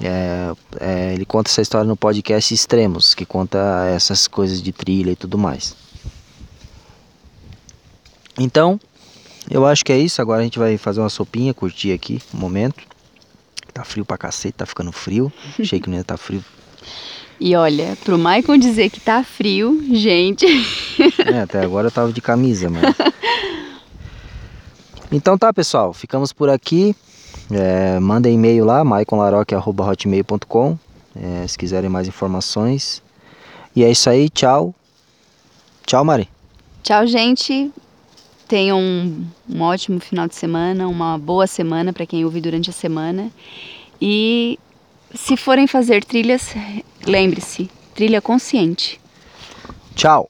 É, 0.03 0.53
é, 0.81 1.15
ele 1.15 1.25
conta 1.25 1.49
essa 1.49 1.63
história 1.63 1.87
no 1.87 1.97
podcast 1.97 2.53
Extremos, 2.53 3.15
que 3.15 3.25
conta 3.25 3.87
essas 3.95 4.27
coisas 4.27 4.61
de 4.61 4.73
trilha 4.73 5.13
e 5.13 5.17
tudo 5.17 5.39
mais. 5.39 5.77
Então, 8.39 8.81
eu 9.49 9.65
acho 9.65 9.85
que 9.85 9.93
é 9.93 9.99
isso. 9.99 10.21
Agora 10.21 10.41
a 10.41 10.45
gente 10.45 10.59
vai 10.59 10.77
fazer 10.77 11.01
uma 11.01 11.09
sopinha, 11.09 11.55
curtir 11.55 11.93
aqui 11.93 12.21
um 12.35 12.39
momento. 12.39 12.92
Tá 13.83 13.85
frio 13.85 14.05
pra 14.05 14.17
cacete, 14.17 14.59
tá 14.59 14.65
ficando 14.65 14.93
frio. 14.93 15.33
Achei 15.59 15.81
que 15.81 15.91
não 15.91 15.97
ia 15.97 16.05
tá 16.05 16.17
frio. 16.17 16.43
E 17.41 17.57
olha, 17.57 17.99
pro 18.05 18.17
Maicon 18.17 18.57
dizer 18.57 18.89
que 18.91 19.01
tá 19.01 19.25
frio, 19.25 19.85
gente. 19.91 20.47
é, 21.27 21.41
até 21.41 21.65
agora 21.65 21.89
eu 21.89 21.91
tava 21.91 22.13
de 22.13 22.21
camisa, 22.21 22.71
mas. 22.71 22.95
Então 25.15 25.37
tá, 25.37 25.53
pessoal, 25.53 25.93
ficamos 25.93 26.33
por 26.33 26.49
aqui. 26.49 26.97
É, 27.51 28.01
manda 28.01 28.31
e-mail 28.31 28.65
lá, 28.65 28.83
maiconlaroque.hotmail.com 28.83 30.79
é, 31.15 31.47
se 31.47 31.59
quiserem 31.59 31.91
mais 31.91 32.09
informações. 32.09 33.03
E 33.77 33.85
é 33.85 33.91
isso 33.91 34.09
aí, 34.09 34.31
tchau. 34.31 34.75
Tchau, 35.85 36.03
Mari. 36.03 36.31
Tchau, 36.83 37.07
gente. 37.07 37.71
Tenham 38.53 38.79
um, 38.79 39.25
um 39.49 39.63
ótimo 39.63 39.99
final 39.99 40.29
de 40.29 40.35
semana, 40.35 40.87
uma 40.87 41.17
boa 41.17 41.47
semana 41.47 41.91
para 41.91 42.05
quem 42.05 42.23
ouve 42.23 42.39
durante 42.39 42.69
a 42.69 42.73
semana. 42.73 43.31
E 43.99 44.59
se 45.15 45.39
forem 45.39 45.67
fazer 45.67 46.05
trilhas, 46.05 46.55
lembre-se, 47.07 47.71
trilha 47.95 48.21
consciente. 48.21 49.01
Tchau. 49.95 50.29